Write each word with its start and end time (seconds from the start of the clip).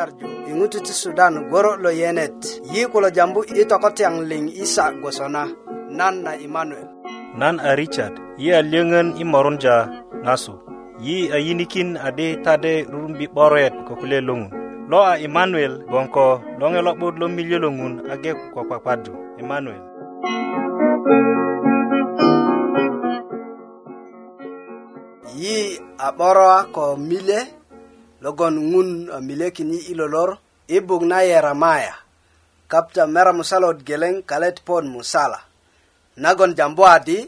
nyarju 0.00 0.26
i 0.50 0.52
ŋutu 0.58 0.78
ti 0.86 0.92
sudan 1.02 1.34
goro 1.52 1.72
lo 1.84 1.90
yenet 2.00 2.38
yi 2.72 2.80
kulo 2.92 3.08
jambu 3.16 3.40
i 3.60 3.62
tokotyaŋ 3.70 4.14
liŋ 4.30 4.44
isa 4.64 4.84
gwosona 5.00 5.42
nan 5.98 6.14
na 6.24 6.32
imanuel 6.46 6.88
nan 7.40 7.54
a 7.68 7.70
richard 7.80 8.14
yi 8.42 8.48
a 8.58 8.62
lyöŋön 8.72 9.08
i 9.22 9.24
morunja 9.32 9.76
ŋasu 10.24 10.54
yi 11.06 11.16
a 11.36 11.36
yinikin 11.46 11.90
adi 12.08 12.28
tade 12.44 12.72
rurumbi 12.92 13.26
'boret 13.32 13.74
ko 13.86 13.92
kule 14.00 14.18
loŋun 14.28 14.50
lo 14.90 14.98
a 15.12 15.14
imanuel 15.26 15.74
gboŋ 15.88 16.06
ko 16.14 16.24
loŋe 16.60 16.80
lo'but 16.86 17.14
lo 17.20 17.26
miliö 17.36 17.58
lo 17.64 17.68
ŋun 17.78 17.94
age 18.12 18.30
ko 18.52 18.60
kpakpadu 18.68 19.12
imanuel 19.42 19.82
yi 25.40 25.56
a 26.06 26.08
'boro 26.16 26.48
ko 26.74 26.84
mile 27.08 27.40
logon 28.24 28.54
ŋun 28.72 28.90
a 29.08 29.16
uh, 29.18 29.22
milekin 29.28 29.68
yi 29.74 29.80
ilo 29.92 30.06
lor 30.14 30.30
i 30.68 30.78
buk 30.86 31.02
na 31.10 31.18
yeremaya 31.28 31.94
kapta 32.70 33.02
mera 33.14 33.32
musalot 33.38 33.78
geleŋ 33.86 34.14
kalet 34.30 34.56
pon 34.66 34.84
musala 34.94 35.40
nagon 36.22 36.52
jambu 36.58 36.82
adi 36.96 37.18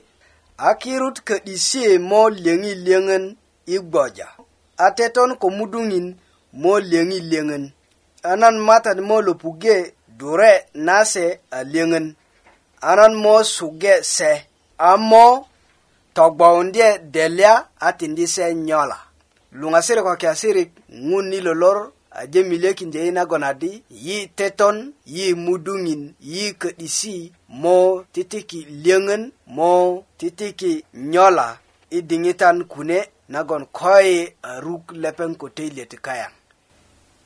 a 0.67 0.69
kirut 0.81 1.17
ködisie 1.29 1.91
mo 2.11 2.21
liöŋi 2.43 2.73
liöŋön 2.85 3.25
i 3.75 3.77
gboja 3.89 4.29
a 4.85 4.87
teton 4.97 5.31
ko 5.41 5.47
muduŋin 5.59 6.07
mo 6.63 6.73
liöŋi 6.91 7.19
liöŋön 7.31 7.65
anan 8.31 8.57
matat 8.67 8.99
mo 9.09 9.17
lopuge 9.27 9.77
dure 10.19 10.53
nase 10.87 11.27
a 11.35 11.39
uh, 11.61 11.65
liöŋön 11.73 12.07
anan 12.91 13.13
mo 13.23 13.35
suge 13.55 13.95
se 14.17 14.31
a 14.89 14.91
mo 15.11 15.27
togbowundye 16.17 16.89
delya 17.15 17.53
a 17.87 17.89
tindi 17.99 18.27
se 18.35 18.45
nyola 18.67 18.99
luŋasirik 19.61 20.05
ko 20.09 20.15
kiyasirik 20.21 20.71
ŋun 21.09 21.27
i 21.33 21.39
lolor 21.47 21.79
aje 22.21 22.41
miliyekindye 22.51 23.01
i 23.09 23.13
nagon 23.17 23.43
adi 23.51 23.71
yi 24.05 24.17
teton 24.39 24.77
yi 25.15 25.27
muduŋin 25.45 26.03
yi 26.33 26.45
ködisi 26.61 27.17
mo 27.61 27.79
titiki 28.13 28.61
liyöŋön 28.83 29.23
mo 29.57 29.73
titiki 30.19 30.73
nyola 31.13 31.49
i 31.91 31.99
diŋitan 32.09 32.57
kune 32.73 32.99
nagon 33.35 33.63
koyi 33.79 34.19
aruk 34.51 34.85
lepeŋ 35.03 35.31
ko 35.41 35.47
töyilye 35.57 35.85
ti 35.91 35.97
kayaŋ 36.07 36.33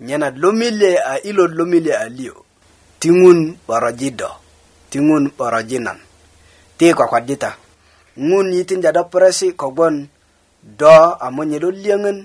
nyenat 0.07 0.35
lomilye 0.43 0.93
a 0.99 1.23
ilot 1.29 1.53
lomilye 1.59 1.95
a 1.95 2.07
liyo 2.17 2.35
ti 3.01 3.09
ŋun 3.21 3.39
'boroji 3.67 4.09
do 4.19 4.29
ti 4.91 4.99
ŋun 5.07 5.25
'borojinan 5.35 5.99
ti 6.79 6.87
kwakwadita 6.97 7.51
ŋun 8.29 8.47
yitinda 8.57 8.91
do 8.97 9.03
puresi 9.11 9.49
kogwon 9.61 9.97
do 10.75 10.89
a 11.21 11.31
monyelo 11.37 11.71
liöŋön 11.83 12.19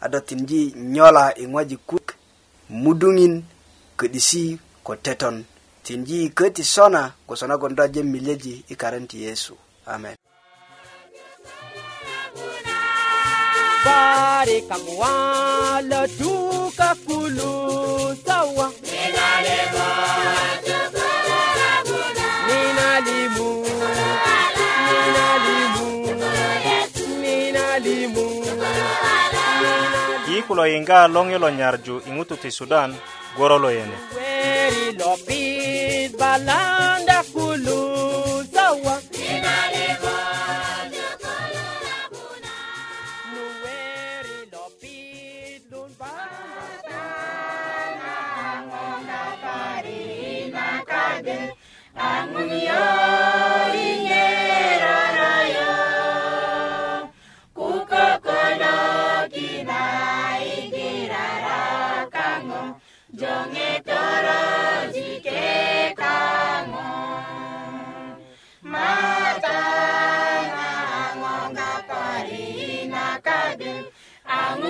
a 0.00 0.06
do 0.12 0.18
tindi 0.28 0.60
nyola 0.94 1.24
i 1.38 1.44
ŋwajik 1.50 1.80
kuwök 1.88 2.08
muduŋin 2.82 3.34
ködisi 3.98 4.44
ko 4.86 4.92
teton 5.04 5.36
tindi 5.84 6.18
kö 6.36 6.46
sona 6.72 7.02
gboso 7.26 7.44
nagon 7.48 7.72
do 7.76 7.82
aje 7.86 8.02
i 8.68 8.74
karen 8.80 9.04
ti 9.10 9.16
yesu 9.24 9.54
amen 9.86 10.16
la 15.90 16.02
duka 16.18 16.88
kulu 17.06 17.50
sawa 18.26 18.66
limu 27.94 28.22
yi 30.30 30.38
kulo 30.48 30.62
yiŋga 30.72 30.98
loŋ 31.14 31.26
yilo 31.34 31.48
nyarju 31.58 31.94
i 32.10 32.10
ŋutu 32.16 32.34
ti 32.42 32.50
sudan 32.58 32.90
gworo 33.36 33.56
lo 33.64 33.68
yene 33.78 33.96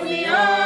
We 0.09 0.25
are. 0.27 0.66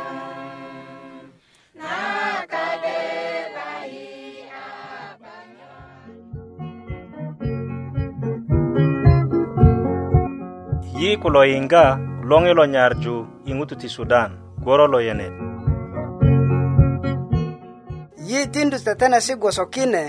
ku 11.19 11.27
lo 11.33 11.43
yinga 11.43 11.97
longi 12.29 12.53
lo 12.55 12.63
nyarju 12.69 13.15
i 13.49 13.51
ŋutu 13.57 13.75
ti 13.81 13.87
sudan 13.95 14.31
gworo 14.63 14.85
lo 14.93 14.99
yenet 15.07 15.33
yi 18.27 18.39
tindu 18.53 18.77
tetenesi 18.85 19.33
gwoso 19.41 19.63
kine 19.73 20.03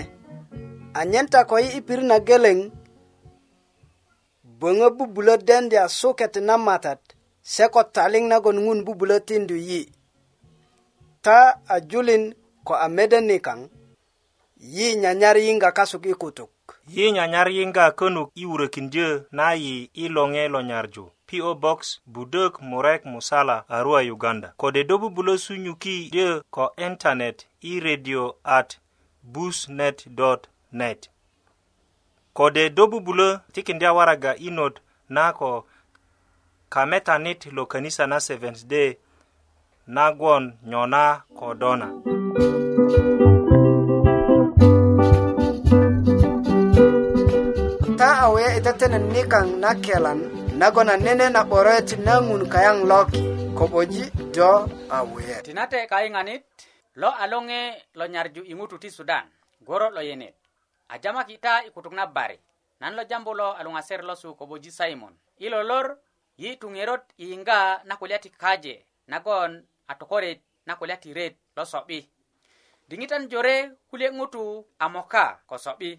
anyen 0.99 1.27
ta 1.31 1.39
ko 1.49 1.55
yi 1.63 1.69
i 1.79 1.81
pirit 1.87 2.07
na 2.09 2.17
geleŋ 2.27 2.57
böŋö 4.59 4.87
bubulö 4.97 5.35
dendya 5.47 5.83
suket 5.99 6.33
na 6.47 6.55
matat 6.65 6.99
se 7.53 7.65
ko 7.73 7.81
taliŋ 7.95 8.23
nagon 8.31 8.57
ŋun 8.65 8.79
bubulö 8.87 9.17
tindu 9.27 9.55
yi 9.69 9.81
ta 11.25 11.39
a 11.67 11.75
julin 11.89 12.23
ko 12.67 12.73
a 12.75 12.87
mede 12.95 13.19
nikaŋ 13.29 13.59
yi 14.75 14.85
nyanyar 15.01 15.35
yiŋga 15.45 15.69
kasuk 15.77 16.05
i 16.07 16.15
kutuk 16.21 16.52
yi 16.87 17.11
nyanyar 17.11 17.49
yinga 17.51 17.91
könuk 17.91 18.31
i 18.35 18.45
wurökindyö 18.45 19.21
na 19.31 19.53
yi 19.53 19.89
i 19.93 20.03
loŋe 20.15 20.43
lo 20.53 20.59
nyarju 20.61 21.03
PO 21.27 21.49
Box 21.63 21.79
Budök 22.13 22.61
Murek 22.61 23.05
Musala 23.05 23.63
Arua 23.69 24.01
Uganda 24.15 24.53
kode 24.57 24.83
do 24.87 24.95
bubulo 24.99 25.37
sunyuki 25.37 26.09
dyö 26.11 26.41
ko 26.55 26.73
internet 26.77 27.45
i 27.61 27.79
radio 27.79 28.35
at 28.43 28.77
busnet.net 29.23 31.09
kode 32.33 32.69
do 32.75 32.87
bubulo 32.87 33.39
tikindya 33.53 33.93
waraga 33.93 34.35
inot 34.35 34.79
na 35.09 35.33
ko 35.33 35.65
kametanit 36.69 37.45
lo 37.51 37.65
kanisa 37.65 38.07
na 38.07 38.19
Seventh 38.19 38.67
Day 38.67 38.97
nagwon 39.87 40.53
nyona 40.65 41.21
ko 41.35 41.53
dona 41.53 41.87
Thank 42.83 43.19
you. 43.19 43.22
we 48.33 48.41
etetenen 48.57 49.05
nikaŋ 49.13 49.47
na 49.61 49.69
kelan 49.85 50.19
nagon 50.61 50.89
a 50.89 50.95
nene 51.05 51.25
na 51.35 51.41
'boroet 51.49 51.89
na 52.05 52.13
ŋun 52.27 52.43
kayaŋ 52.53 52.77
loki 52.91 53.21
ko'boji 53.57 54.03
do 54.35 54.51
a 54.89 54.97
weet 55.13 55.39
tinate 55.45 55.79
kayiŋanit 55.91 56.41
lo 57.01 57.09
a 57.23 57.29
loŋe 57.31 57.59
lo 57.99 58.05
nyarju 58.13 58.41
i 58.49 58.53
ŋutu 58.59 58.75
ti 58.83 58.89
sudan 58.97 59.25
goro 59.67 59.87
lo 59.95 60.01
yenet 60.09 60.33
a 60.93 60.95
jamaki 61.03 61.35
ta 61.45 61.53
i 61.67 61.69
kutuk 61.75 61.93
na 61.97 62.05
bari 62.17 62.37
nan 62.81 62.93
lo 62.97 63.03
jambu 63.09 63.31
lo 63.39 63.47
a 63.53 63.61
luŋaser 63.65 63.99
losu 64.09 64.29
ko'boji 64.39 64.71
simon 64.77 65.13
i 65.45 65.45
lo 65.53 65.59
lor 65.69 65.87
yi 66.41 66.49
tuŋerot 66.61 67.03
i 67.21 67.25
yiŋga 67.31 67.59
na 67.87 67.93
kulya 68.01 68.17
ti 68.23 68.29
kaje 68.43 68.75
nagon 69.13 69.51
a 69.91 69.93
tokoret 69.99 70.39
na 70.67 70.73
kulya 70.79 70.97
ti 71.01 71.09
ret 71.17 71.35
lo 71.57 71.63
so'bi 71.71 71.99
diŋitan 72.89 73.23
jore 73.31 73.55
kulye 73.89 74.07
ŋutu 74.17 74.43
a 74.83 74.89
moka 74.95 75.25
ko 75.49 75.55
so'bi 75.65 75.89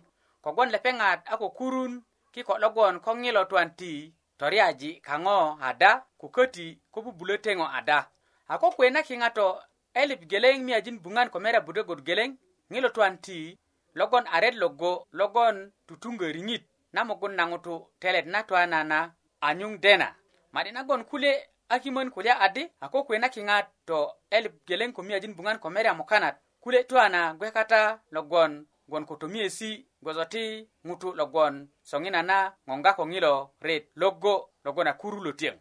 kogwon 0.44 0.70
lepeŋat 0.74 1.18
a 1.30 1.34
ko 1.42 1.48
kurun 1.58 1.94
ki 2.34 2.42
ko 2.44 2.58
logon 2.58 2.98
ko 2.98 3.14
ngilo 3.16 3.44
tuan 3.46 3.70
ti 3.78 4.10
toriaji 4.38 4.98
kango 5.06 5.54
ada 5.62 5.90
ku 6.20 6.28
koti 6.34 6.78
ko 6.92 6.98
bubule 7.06 7.38
tengo 7.38 7.62
ada 7.70 8.10
ako 8.50 8.70
kwe 8.74 8.90
na 8.90 9.02
ki 9.06 9.16
ngato 9.22 9.62
elip 9.94 10.26
geleng 10.26 10.58
mi 10.66 10.74
ajin 10.74 10.98
bungan 11.02 11.28
ko 11.30 11.38
mera 11.40 11.60
bude 11.62 11.86
god 11.86 12.00
geleng 12.02 12.34
ngilo 12.70 12.88
tuan 12.90 13.18
ti 13.22 13.54
logon 13.94 14.24
aret 14.32 14.54
logo 14.58 15.06
logon 15.14 15.70
tutungo 15.86 16.24
ringit 16.26 16.64
na 16.92 17.04
mogon 17.06 17.36
nangoto 17.38 17.90
telet 18.02 18.26
na 18.26 18.42
tuan 18.42 18.70
nana 18.70 19.14
anyung 19.40 19.78
dena 19.82 20.14
madina 20.52 20.82
gon 20.82 21.04
kule 21.04 21.32
akimon 21.68 22.10
kulya 22.10 22.34
ade 22.40 22.72
ako 22.80 23.04
kwe 23.06 23.18
na 23.18 23.28
ki 23.30 23.42
ngato 23.44 24.12
elip 24.30 24.66
geleng 24.66 24.92
ko 24.92 25.02
mi 25.02 25.14
ajin 25.14 25.34
bungan 25.38 25.58
ko 25.58 25.70
mera 25.70 25.94
mokanat 25.94 26.36
kule 26.60 26.82
tuana 26.84 27.34
gwe 27.38 27.50
kata 27.52 28.00
logon 28.10 28.66
gon 28.88 29.04
kotomiesi 29.06 29.86
gboso 30.04 30.24
ti 30.34 30.44
ŋutu 30.88 31.08
logon 31.20 31.54
soŋina 31.90 32.20
na 32.30 32.38
ŋoŋga 32.68 32.90
ko 32.98 33.02
ŋilo 33.12 33.34
ret 33.66 33.84
logo 34.00 34.34
logon 34.64 34.90
a 34.90 34.92
kurulo 35.00 35.30
tiyeŋ 35.40 35.56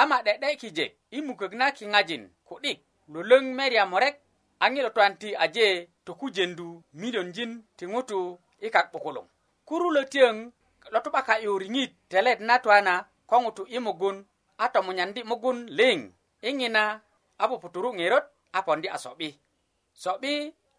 ama 0.00 0.16
de'de 0.26 0.46
kijek 0.60 0.92
i 1.16 1.18
mukök 1.26 1.52
na 1.60 1.66
kiŋajin 1.76 2.24
ku'dik 2.48 2.78
lolöŋ 3.12 3.44
meria 3.58 3.84
murek 3.92 4.16
a 4.62 4.64
ŋilo 4.74 4.90
twan 4.94 5.12
ti 5.20 5.28
aje 5.44 5.66
tokujendu 6.06 6.68
midonjin 7.00 7.52
ti 7.78 7.84
ŋutu 7.92 8.20
i 8.66 8.68
kak 8.74 8.86
'bukuluŋ 8.92 9.26
kurulo 9.68 10.02
tiyeŋ 10.12 10.36
lo 10.92 10.98
tu'baka 11.04 11.34
yu 11.44 11.50
riŋit 11.62 11.92
telet 12.12 12.40
na 12.48 12.54
twana 12.64 12.94
ko 13.30 13.34
ŋutu 13.44 13.62
i 13.76 13.78
mugun 13.86 14.16
a 14.64 14.64
tomunyandi 14.74 15.20
mugun 15.30 15.58
liŋ 15.78 15.98
i 16.48 16.50
ŋina 16.58 16.84
a 17.42 17.44
puputuru 17.50 17.88
ŋerot 17.98 18.26
a 18.56 18.58
pondi 18.66 18.88
a 18.96 18.98
so'bi 19.04 19.30
so'bi 20.02 20.34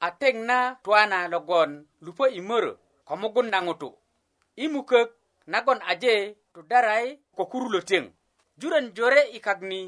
a 0.06 0.08
teŋ 0.22 0.36
na 0.50 0.58
twana 0.86 1.20
logon 1.34 1.70
lupo 2.08 2.26
i 2.40 2.42
mörö 2.52 2.74
ko 3.06 3.16
mugun 3.16 3.48
na 3.50 3.62
ŋutu 3.62 3.90
i 4.56 4.68
mukök 4.68 5.10
nagon 5.48 5.80
aje 5.82 6.14
tudarai 6.54 7.20
ko 7.36 7.46
kurulo 7.46 7.80
teŋ 7.90 8.04
juren 8.60 8.94
jore 8.96 9.22
i 9.38 9.40
kakni 9.40 9.82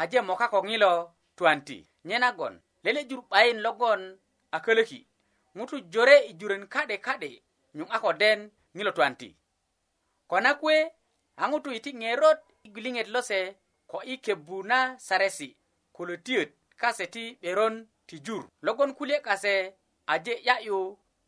aje 0.00 0.18
moka 0.22 0.46
ko 0.52 0.58
ŋilo 0.68 0.92
tuanti 1.36 1.78
nye 2.04 2.18
nagon 2.18 2.54
lele 2.84 3.00
jur 3.08 3.22
'bayin 3.30 3.58
logon 3.64 4.00
a 4.54 4.58
kölöki 4.64 5.00
ŋutu 5.56 5.76
jore 5.92 6.16
i 6.30 6.32
juren 6.40 6.64
ka'de 6.72 6.96
ka'de 7.06 7.30
nyuŋ 7.76 7.88
a 7.96 7.98
ko 8.00 8.12
den 8.12 8.40
ŋilo 8.76 8.90
tuanti 8.96 9.30
ko 10.30 10.36
na 10.40 10.50
kuwe 10.60 10.76
a 11.42 11.44
ŋutu 11.50 11.68
iti 11.78 11.90
ŋerot 12.00 12.38
i 12.64 12.68
gwiliŋet 12.72 13.08
lose 13.14 13.40
ko 13.90 13.96
i 14.02 14.14
kebu 14.24 14.56
na 14.70 14.98
saresi 15.06 15.48
kulötiöt 15.96 16.50
kase 16.80 17.04
ti 17.14 17.24
'beron 17.40 17.74
ti 18.06 18.16
jur 18.26 18.42
logon 18.62 18.92
kulye 18.98 19.16
kase 19.26 19.54
aje 20.12 20.34
'ya'yu 20.44 20.78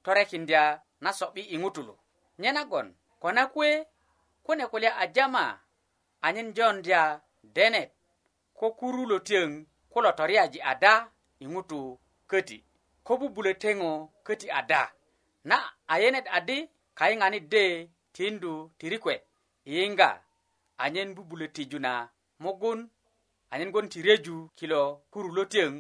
torekindya 0.05 0.63
na 1.07 1.13
so'bi 1.19 1.43
i 1.55 1.59
ŋutulu 1.63 1.95
nye 2.41 2.51
nagon 2.57 2.89
ko 3.21 3.29
na 3.37 3.43
kuwe 3.53 3.71
kune 4.47 4.65
kulya 4.73 4.91
a 4.97 5.05
jama 5.15 5.45
anyen 6.27 6.49
jondya 6.57 7.01
denet 7.57 7.91
ko 8.59 8.67
kurulo 8.79 9.17
teŋ 9.29 9.49
kulo 9.93 10.11
toriyaji 10.19 10.59
ada 10.73 10.95
i 11.45 11.47
ŋutu 11.55 11.81
köti 12.31 12.59
ko 13.07 13.13
bubulö 13.21 13.53
teŋo 13.63 13.91
köti 14.27 14.49
ada 14.61 14.83
na 15.49 15.57
ayenet 15.93 16.27
adi 16.37 16.59
kayiŋanit 16.99 17.45
de 17.55 17.65
tindu 18.17 18.53
tirikwe 18.79 19.15
yinga 19.73 20.11
anyen 20.85 21.11
bubulö 21.17 21.47
tiju 21.55 21.79
na 21.87 21.93
mugun 22.43 22.81
anyen 23.53 23.73
gwon 23.73 23.89
ti 23.93 23.99
reju 24.09 24.37
kilo 24.59 24.81
kurulo 25.13 25.43
teŋ 25.55 25.71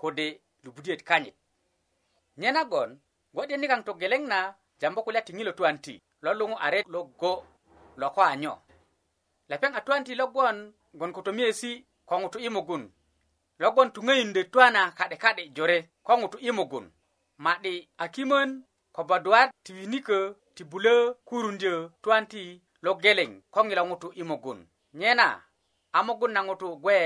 kode 0.00 0.26
lubudiyet 0.64 1.02
kanyit 1.08 1.36
nye 2.40 2.50
nagon 2.56 2.90
gwadiyeni 3.34 3.66
kaŋ 3.70 3.80
togeleŋ 3.86 4.22
na 4.32 4.38
jambu 4.80 5.00
kulya 5.04 5.20
tiŋilo 5.26 5.52
tuwan 5.58 5.76
ti 5.84 5.94
lo 6.24 6.30
luŋu 6.38 6.56
aret 6.66 6.86
logo 6.94 7.32
lo 8.00 8.06
ko 8.16 8.20
anyo 8.32 8.54
lepeŋ 9.50 9.72
a 9.78 9.80
tuwan 9.86 10.02
ti 10.06 10.12
logon 10.20 10.56
gon 10.98 11.10
ko 11.16 11.20
tomiyesi 11.26 11.70
ko 12.08 12.14
ŋutu 12.22 12.38
i 12.46 12.48
mugun 12.56 12.82
logon 13.62 13.88
tuŋöyundö 13.94 14.40
tuwana 14.52 14.82
ka'de 14.98 15.16
ka'de 15.22 15.42
jore 15.56 15.78
ko 16.06 16.12
ŋutu 16.20 16.38
i 16.48 16.50
mugun 16.58 16.86
ma'di 17.44 17.74
a 18.02 18.04
kimön 18.14 18.50
ko 18.94 19.00
baduwat 19.10 19.48
ti 19.64 19.70
winikö 19.78 20.18
ti 20.56 20.62
bulö 20.70 20.94
kurundyö 21.28 21.74
tuwan 22.02 22.24
ti 22.32 22.42
lo 22.84 22.90
geleŋ 23.02 23.30
ko 23.54 23.60
ŋilo 23.68 23.82
ŋutu 23.90 24.08
i 24.20 24.22
mugun 24.30 24.58
nyena 25.00 25.26
a 25.96 25.98
mugun 26.06 26.32
na 26.34 26.40
ŋutu 26.48 26.66
gwe 26.82 26.96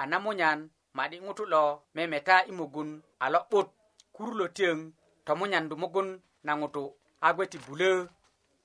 a 0.00 0.02
namunyan 0.10 0.58
ma'di 0.96 1.16
ŋutu 1.26 1.44
lo 1.52 1.62
memeta 1.96 2.36
i 2.50 2.52
mugun 2.58 2.88
a 3.24 3.26
lo'but 3.34 3.68
kurulo 4.14 4.46
tiyöŋ 4.58 4.78
tomunyandu 5.26 5.74
mugun 5.82 6.08
na 6.46 6.52
ŋutu 6.60 6.84
a 7.26 7.28
gweti 7.36 7.58
bulö 7.64 7.92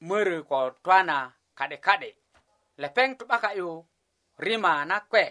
mörö 0.08 0.36
ko 0.50 0.60
twana 0.84 1.18
ka'de 1.58 1.78
ka'de 1.86 2.10
lepeŋ 2.82 3.10
tu'baka'yu 3.18 3.68
rima 4.46 4.74
na 4.90 4.96
kwe 5.12 5.24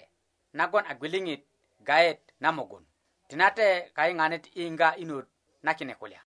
nagon 0.58 0.84
a 0.90 0.92
gwiliŋit 0.98 1.42
gayet 1.88 2.18
na 2.42 2.48
mugun 2.56 2.84
tinate 3.28 3.66
kayiŋanet 3.96 4.44
yiyiŋga 4.56 4.88
inot 5.02 5.26
na 5.64 5.70
kine 5.78 5.94
kulya 6.00 6.20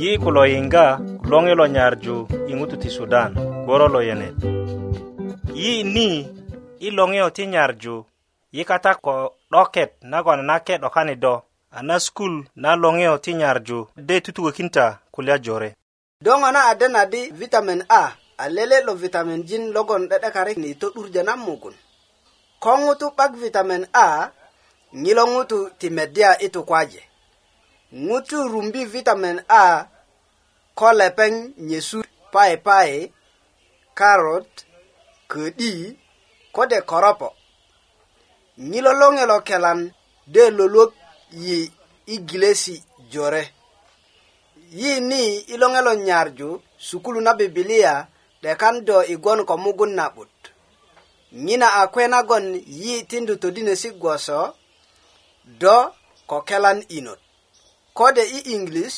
yi 0.00 0.10
kulo 0.22 0.42
yiŋga 0.52 0.84
loŋi 1.30 1.52
lo 1.60 1.64
nyarju 1.74 2.16
i 2.50 2.52
ŋutu 2.58 2.76
ti 2.82 2.88
sudan 2.96 3.30
goro 3.66 3.86
lo 3.94 4.00
yenet 4.08 4.36
yi 5.60 5.72
ni 5.94 6.08
iloŋeyo 6.86 7.28
ti 7.36 7.44
nyarju 7.52 7.96
yi 8.54 8.62
kata 8.70 8.92
ko 9.04 9.14
'doket 9.50 9.90
nagon 10.10 10.40
nake 10.50 10.74
'dokani 10.82 11.14
do 11.22 11.34
a 11.70 11.78
na 11.88 11.96
skul 12.04 12.34
na 12.62 12.70
loŋeyo 12.82 13.14
ti 13.24 13.30
nyarju 13.40 13.78
de 14.06 14.14
tutukökinta 14.24 14.84
kulya 15.14 15.36
jore 15.44 15.68
do 16.24 16.30
ŋo 16.40 16.48
na 16.54 16.60
ade 16.70 16.86
na 16.94 17.02
di 17.12 17.20
vitamin 17.40 17.80
a 17.88 18.12
a 18.38 18.44
lele 18.54 18.78
lo 18.86 18.92
vitamin 19.02 19.40
jin 19.48 19.64
logon 19.74 20.02
'de'dekarik 20.08 20.58
ni 20.62 20.70
to'durjö 20.80 21.22
na 21.24 21.34
mugun 21.44 21.76
ko 22.62 22.70
ŋutu 22.84 23.06
'bak 23.16 23.32
vitamin 23.42 23.82
a 24.06 24.28
ŋilo 25.04 25.24
ŋutu 25.32 25.58
ti 25.78 25.86
meddya 25.96 26.30
i 26.40 26.48
tukwaje 26.54 27.02
ŋutu 28.06 28.36
rumbi 28.52 28.82
vitamin 28.94 29.38
a 29.62 29.84
ko 30.78 30.88
lepeŋ 31.00 31.32
nyesu 31.68 31.98
paipai 32.32 32.92
karot 33.98 34.48
ködi 35.30 35.74
kode 36.56 36.78
koropo 36.90 37.28
ŋilo 38.70 38.92
loŋe 39.00 39.22
lo 39.30 39.36
kelan 39.48 39.80
de 40.34 40.42
lolok 40.58 40.92
yi 41.44 41.58
igilesi 42.14 42.74
jore 43.12 43.42
yi 44.78 44.92
ni 45.10 45.20
iloŋe 45.54 45.80
lo 45.86 45.92
nyarju 46.06 46.48
sukulu 46.86 47.20
na 47.24 47.32
bibilia 47.38 47.94
de 48.42 48.50
kan 48.60 48.76
do 48.86 48.96
igon 49.14 49.40
ko 49.48 49.54
mugun 49.64 49.92
na'but 49.98 50.34
ŋina 51.46 51.68
a 51.80 51.82
kwe 51.92 52.04
nagon 52.12 52.46
yi 52.80 52.94
tindu 53.10 53.34
todinesi 53.42 53.88
gwoso 54.00 54.40
do 55.60 55.76
ko 56.28 56.36
kelan 56.48 56.78
inot 56.96 57.20
kode 57.98 58.22
i 58.36 58.38
english 58.54 58.96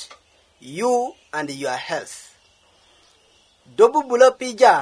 you 0.76 0.94
and 1.36 1.48
your 1.62 1.78
health 1.88 2.16
do 3.76 3.84
bubulo 3.94 4.28
pija 4.40 4.74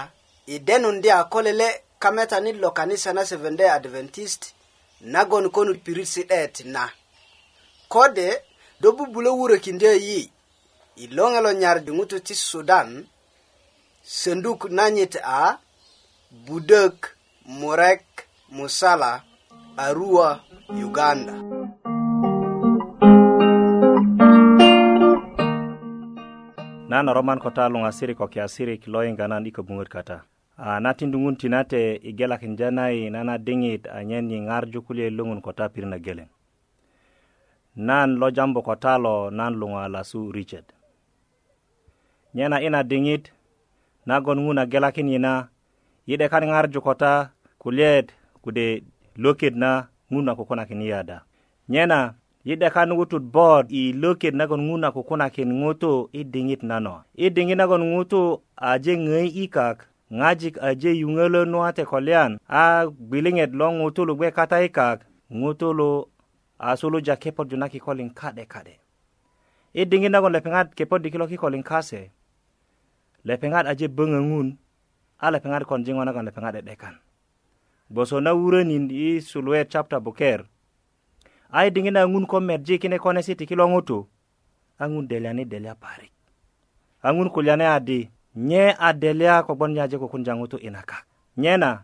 i 0.46 0.58
denundi 0.66 1.08
a 1.10 1.20
kolele 1.32 1.70
kameta 1.98 2.40
ni 2.40 2.52
lo 2.52 2.70
kanisa 2.70 3.12
na 3.12 3.26
Seventh 3.26 3.58
Day 3.58 3.70
Adventist 3.76 4.42
na 5.12 5.20
gon 5.30 5.46
konu 5.54 5.72
pirit 5.84 6.06
si 6.14 6.22
et 6.40 6.56
na 6.74 6.84
kode 7.88 8.28
do 8.80 8.88
bubulo 8.92 9.30
wure 9.38 9.58
kinde 9.58 9.90
yi 10.06 10.30
ilongelo 10.96 11.52
nyar 11.52 11.84
dungutu 11.84 12.20
ti 12.20 12.34
Sudan 12.34 13.06
senduk 14.02 14.60
nanyit 14.70 15.14
a 15.42 15.58
budek 16.46 16.96
murek 17.46 18.04
musala 18.48 19.22
Arua, 19.78 20.40
Uganda. 20.72 21.32
Nana 26.88 27.12
Roman 27.12 27.38
kota 27.38 27.68
lunga 27.68 27.92
siri 27.92 28.14
kwa 28.14 28.28
kiasiri 28.28 28.78
kiloingana 28.78 29.40
ndiko 29.40 29.62
bungut 29.62 29.88
kata. 29.88 30.22
Ah, 30.58 30.76
a 30.76 30.80
na 30.80 30.94
tindungun 30.94 31.36
tinate 31.36 32.00
i 32.02 32.12
gelakin 32.16 32.56
janai 32.56 33.10
nana 33.12 33.34
diŋit 33.46 33.82
anyen 33.98 34.26
yiŋarju 34.32 34.78
kulye 34.86 35.06
luŋun 35.16 35.40
kota 35.44 35.64
pirina 35.72 35.98
geleŋ 36.04 36.28
nan 37.86 38.08
lo 38.20 38.26
jambu 38.36 38.60
kota 38.68 38.92
lo 39.04 39.14
nan 39.38 39.52
luŋa 39.60 39.82
lasu 39.94 40.20
richard 40.36 40.64
nyena 42.36 42.56
ina 42.66 42.80
diŋit 42.90 43.24
nagon 44.08 44.38
ŋun 44.44 44.58
a 44.62 44.64
gelakin 44.72 45.08
yina 45.12 45.32
yi 46.08 46.14
'dekan 46.18 46.44
ŋarju 46.50 46.80
kota 46.86 47.12
kulyet 47.62 48.06
kude 48.42 48.66
loket 49.22 49.54
na 49.62 49.70
ŋun 50.12 50.28
a 50.30 50.36
kukunakin 50.38 50.80
yada 50.90 51.18
nyena 51.72 51.98
yi 52.48 52.54
'dekan 52.60 52.88
ŋutut 52.96 53.24
bot 53.34 53.66
i 53.68 53.82
loket 54.02 54.34
nagon 54.40 54.62
ŋun 54.68 54.84
a 54.86 54.88
kukunakin 54.96 55.50
ŋutu 55.60 55.92
i 56.16 56.24
diŋit 56.32 56.62
nano 56.70 56.94
i 57.24 57.28
diŋit 57.34 57.58
nagon 57.60 57.84
ŋutu 57.92 58.20
aje 58.70 58.92
ŋöi 59.06 59.28
ikak 59.44 59.78
ŋojik 60.18 60.56
aje 60.68 60.90
yuŋölö 61.00 61.40
nuwate 61.50 61.84
kolyan 61.90 62.32
a 62.48 62.86
gwiliŋet 63.08 63.50
lo 63.58 63.66
ŋutulu 63.78 64.12
gbe 64.16 64.28
kata 64.36 64.56
i 64.62 64.68
kak 64.76 64.98
ŋutulu 65.38 65.90
a 66.58 66.70
suluja 66.80 67.14
kepoju 67.22 67.56
na 67.58 67.66
kikolin 67.72 68.10
ka'de 68.18 68.44
ka'de 68.52 68.74
i 69.74 69.82
e 69.82 69.82
diŋit 69.90 70.10
nagon 70.14 70.32
lepeŋat 70.36 70.68
kepodi 70.78 71.08
kilo 71.12 71.26
kikolin 71.30 71.62
kase 71.70 72.02
lepeŋat 73.28 73.64
aje 73.70 73.86
böŋöŋun 73.96 74.48
a 75.18 75.26
lepeŋat 75.34 75.64
konjiŋo 75.68 76.02
nagon 76.06 76.26
lepeŋat 76.30 76.54
'de'dekan 76.54 76.94
gboso 77.90 78.16
na 78.24 78.30
wurönin 78.38 78.84
i 78.90 79.08
suluet 79.30 79.66
chapta 79.72 79.98
buker 80.04 80.40
a 81.50 81.58
i 81.66 81.66
e 81.68 81.74
diŋit 81.74 81.94
na 81.94 82.02
ŋun 82.10 82.26
ko 82.30 82.36
merji 82.48 82.76
kine 82.82 82.98
konesi 83.04 83.32
ti 83.38 83.44
kilo 83.50 83.64
ŋutu 83.74 83.98
a 84.78 84.84
ŋun 84.92 85.04
delyani 85.10 85.42
delya 85.52 85.74
parik 85.84 86.12
a 87.02 87.08
ŋun 87.14 87.28
kulyane 87.34 87.66
adi 87.76 88.00
nye 88.36 88.74
a 88.78 88.92
delia 88.92 89.42
kogbon 89.42 89.72
nyaje 89.72 89.98
ko 89.98 90.08
kunja 90.08 90.36
ngutu 90.36 90.58
inaka 90.58 90.96
nyena 91.36 91.82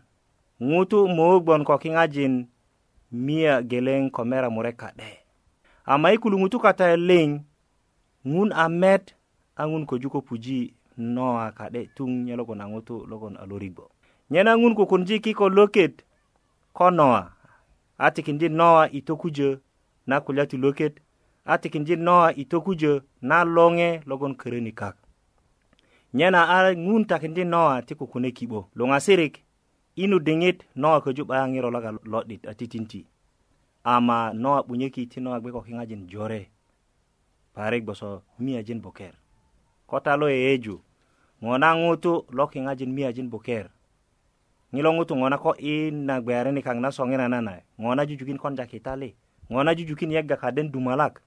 ngutu 0.61 1.07
mo 1.07 1.39
gbon 1.39 1.63
ko 1.65 1.77
kingajin 1.77 2.45
mia 3.11 3.61
geleng 3.61 4.09
ko 4.11 4.25
mera 4.25 4.49
mureka 4.49 4.93
de 4.95 5.17
ama 5.85 6.11
ikulu 6.11 6.39
ngutu 6.39 6.59
kata 6.59 6.95
ling 6.95 7.41
ngun 8.27 8.53
amet 8.53 9.15
angun 9.55 9.85
ko 9.85 9.97
juko 9.97 10.21
puji 10.21 10.73
noa 10.97 11.51
kade 11.51 11.89
tung 11.95 12.23
nyelogo 12.23 12.55
na 12.55 12.67
ngutu 12.69 13.05
logon 13.09 13.37
aloribo 13.37 13.89
nyena 14.29 14.57
ngun 14.57 14.75
ko 14.75 14.85
kunji 14.85 15.19
kiko 15.19 15.49
loket 15.49 16.05
ko 16.73 16.91
noa 16.91 17.33
ati 17.97 18.23
kindi 18.23 18.49
noa 18.49 18.89
itokuje 18.93 19.57
na 20.07 20.21
kulya 20.21 20.45
tu 20.45 20.57
loket 20.57 21.01
ati 21.45 21.69
kindi 21.69 21.95
noa 21.95 22.29
itokuje 22.37 23.01
na 23.21 23.43
longe 23.43 24.01
logon 24.05 24.35
kerenikak 24.37 25.02
nyena 26.13 26.47
a 26.49 26.73
ŋun 26.73 27.05
takindi 27.05 27.43
noa 27.45 27.81
ti 27.81 27.95
kukune 27.95 28.31
kibo 28.37 28.59
luŋasirik 28.77 29.35
inu 30.03 30.17
diŋit 30.25 30.57
noa 30.81 30.97
köju 31.03 31.23
'baya 31.25 31.45
ŋiro 31.51 31.69
loga 31.75 31.91
lo'dit 32.11 32.43
a 32.47 32.53
titinti 32.59 33.01
ama 33.93 34.17
noa 34.43 34.59
'bunyöki 34.67 35.01
ti 35.11 35.17
noa 35.21 35.37
gbe 35.41 35.49
ko 35.55 35.61
kiŋajin 35.65 36.03
jore 36.11 36.41
parik 37.55 37.83
gboso 37.83 38.09
miyajin 38.43 38.79
buker 38.85 39.13
ko 39.89 39.97
talo 40.05 40.25
yeyeju 40.33 40.75
ŋo 41.43 41.53
na 41.61 41.69
ŋutu 41.81 42.13
lo 42.37 42.43
kiŋajin 42.51 42.91
miyajin 42.95 43.27
buker 43.33 43.65
ŋilo 44.73 44.89
ŋutu 44.95 45.13
ŋo 45.19 45.27
na 45.31 45.37
ko 45.43 45.51
i 45.71 45.89
na 46.07 46.15
gbearini 46.23 46.61
kaŋ 46.65 46.77
na 46.81 46.89
soŋinanana 46.97 47.53
ŋo 47.81 47.89
na 47.97 48.03
jujukin 48.09 48.37
konja 48.43 48.65
kitali 48.71 49.09
ŋo 49.51 49.59
na 49.65 49.71
jujukin 49.77 50.13
yega 50.15 50.37
kaden 50.43 50.67
dumalak 50.73 51.21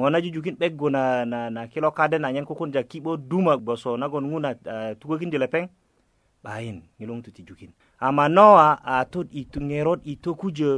ŋonaju 0.00 0.28
jukin 0.34 0.54
'beggu 0.60 0.88
na, 0.90 1.24
na, 1.24 1.50
na 1.50 1.66
kilo 1.66 1.90
kaden 1.90 2.24
anyen 2.24 2.44
kukunja 2.44 2.82
kibo 2.82 3.16
duma 3.16 3.56
boso 3.56 3.96
nagon 3.96 4.28
ŋuna 4.30 4.48
uh, 4.52 4.72
eh, 4.72 4.94
tugökindi 5.00 5.38
lepeŋ 5.38 5.64
'bayin 6.42 6.78
ŋiloŋ 7.00 7.18
tu 7.24 7.30
ti 7.34 7.42
jukin 7.48 7.72
ama 8.06 8.24
noa 8.36 8.68
a 8.84 9.04
tot 9.12 9.28
i 9.32 9.42
ŋerot 9.68 10.00
i 10.04 10.16
tokujö 10.24 10.72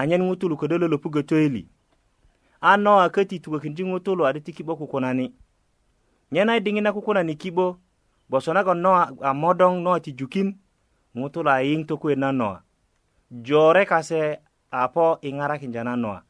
anyen 0.00 0.22
ŋutulu 0.30 0.54
ködö 0.60 0.76
lolopugö 0.82 1.20
töili 1.28 1.62
a 2.62 2.72
noa 2.84 3.06
köti 3.14 3.36
tugökindi 3.42 3.82
ŋutulu 3.90 4.22
adi 4.28 4.40
ti 4.44 4.52
kibo 4.56 4.72
kukunani 4.80 5.26
nyen 6.32 6.50
ai 6.54 6.60
diŋit 6.64 6.84
na 6.86 6.94
kukunani 6.96 7.34
kibo 7.42 7.66
boso 8.30 8.50
nagon 8.54 8.78
noa 8.84 9.02
a 9.28 9.34
modoŋ 9.42 9.74
noa 9.84 9.98
ti 10.04 10.10
jukin 10.18 10.48
ŋutulu 11.18 11.48
a 11.56 11.66
yiŋ 11.66 11.80
tokuwet 11.88 12.18
na 12.22 12.28
noa 12.40 12.58
jore 13.46 13.82
kase 13.90 14.20
a 14.70 14.86
po 14.94 15.06
i 15.20 15.30
ŋarakinja 15.36 15.82
na 15.86 15.94
noa 16.02 16.20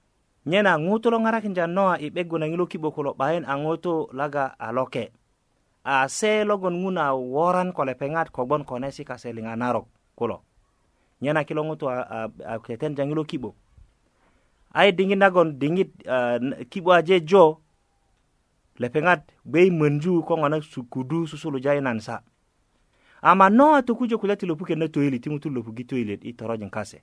nyena 0.47 0.71
na 0.79 0.79
ŋutu 0.79 1.11
lo 1.11 1.19
ŋarakinda 1.19 1.67
noa 1.67 1.97
i 1.99 2.11
'begu 2.11 2.39
na 2.39 2.47
ŋilo 2.47 2.67
ki'bo 2.69 2.89
kulo 2.95 3.11
'bayin 3.17 3.45
a 3.49 3.55
ŋutu 3.57 4.09
laga 4.13 4.45
a 4.59 4.73
loke 4.73 5.11
a 5.85 6.09
se 6.09 6.45
logon 6.45 6.75
ŋun 6.85 6.99
a 7.01 7.15
woran 7.17 7.73
ko 7.73 7.85
lepeŋat 7.85 8.29
kogbon 8.31 8.65
konesi 8.65 9.05
kase 9.05 9.33
liŋa 9.33 9.57
narok 9.57 9.87
kulo 10.19 10.37
nyena 11.21 11.45
kilo 11.45 11.63
ŋutu 11.65 11.87
a, 11.89 11.97
a, 12.05 12.19
a 12.45 12.55
ketenja 12.61 13.05
ŋilo 13.05 13.25
ki'bo 13.25 13.51
ai 14.73 14.93
diŋit 14.93 15.19
nagon 15.19 15.57
diŋit 15.61 15.91
uh, 16.05 16.61
ki'bo 16.71 16.93
aje 16.93 17.25
jo 17.25 17.61
lepeŋat 18.79 19.21
gbe 19.49 19.61
i 19.67 19.71
mönju 19.71 20.21
ko 20.29 20.37
ŋona 20.37 20.61
kudu 20.91 21.27
susuluja 21.27 21.73
i 21.75 21.81
nansa 21.81 22.21
ama 23.23 23.49
noa 23.49 23.81
tokujo 23.83 24.19
kulya 24.21 24.37
ti 24.37 24.45
lopuket 24.47 24.77
na 24.79 24.89
toyilit 24.89 25.23
ti 25.25 25.31
ŋutu 25.31 25.49
lopugi 25.51 25.85
toyilet 25.85 26.21
i 26.25 26.37
torojiŋ 26.37 26.69
kase 26.71 27.01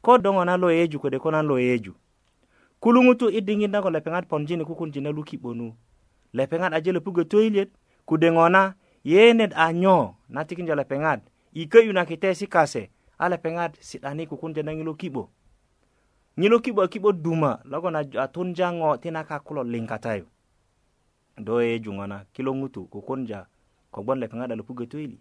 ko 0.00 0.16
do 0.18 0.32
na 0.44 0.56
lo 0.56 0.68
yeyeju 0.72 0.96
kode 0.98 1.18
ko 1.20 1.28
nan 1.30 1.44
lo 1.46 1.56
yeyeju 1.60 1.92
kulungutu 2.82 3.26
i 3.30 3.40
diŋit 3.46 3.70
nago 3.70 3.90
lepeŋat 3.94 4.26
ponjine 4.26 4.64
kukunjin 4.66 5.04
na 5.06 5.10
lukibonu 5.14 5.70
lepeŋat 6.34 6.72
aje 6.74 6.90
lopugö 6.96 7.22
töyiliyet 7.30 7.70
kude 8.06 8.28
ŋo 8.34 8.48
na 8.50 8.74
yeyenet 9.06 9.52
a 9.54 9.70
nyo 9.72 10.14
na 10.28 10.42
tikinjo 10.44 10.74
lepeŋat 10.74 11.20
i 11.54 11.66
köyu 11.70 11.92
na 11.92 12.02
kitesi 12.04 12.46
kase 12.46 12.90
a 13.22 13.28
lepeŋat 13.30 13.78
si'dani 13.80 14.26
kukunjö 14.26 14.62
na 14.66 14.72
ŋilo 14.74 14.94
kibo 14.98 15.30
ŋilo 16.38 16.58
kibo 16.62 16.80
a 16.82 16.88
kibo 16.90 17.12
duma 17.12 17.60
logon 17.64 17.96
a 17.96 18.26
tunja 18.28 18.72
ŋo 18.74 18.98
tina 19.00 19.22
kak 19.24 19.42
kulo 19.46 19.62
liŋkatayu 19.62 20.26
do 21.38 21.62
yeyeju 21.62 21.92
ŋo 21.94 22.06
na 22.06 22.26
kilo 22.34 22.50
ŋutu 22.54 22.90
kukunja 22.90 23.46
kogbon 23.94 24.18
lepeŋat 24.18 24.50
a 24.52 24.58
lopugö 24.58 24.86
töili 24.90 25.18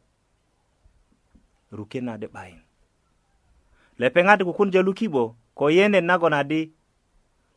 ruken 1.71 2.05
na 2.05 2.17
di 2.17 2.27
'bayin 2.27 2.61
lepeŋat 4.01 4.41
kukunja 4.43 4.81
lukibo 4.81 5.37
ko 5.53 5.69
yeyenet 5.69 6.03
nagon 6.09 6.33
adi 6.33 6.73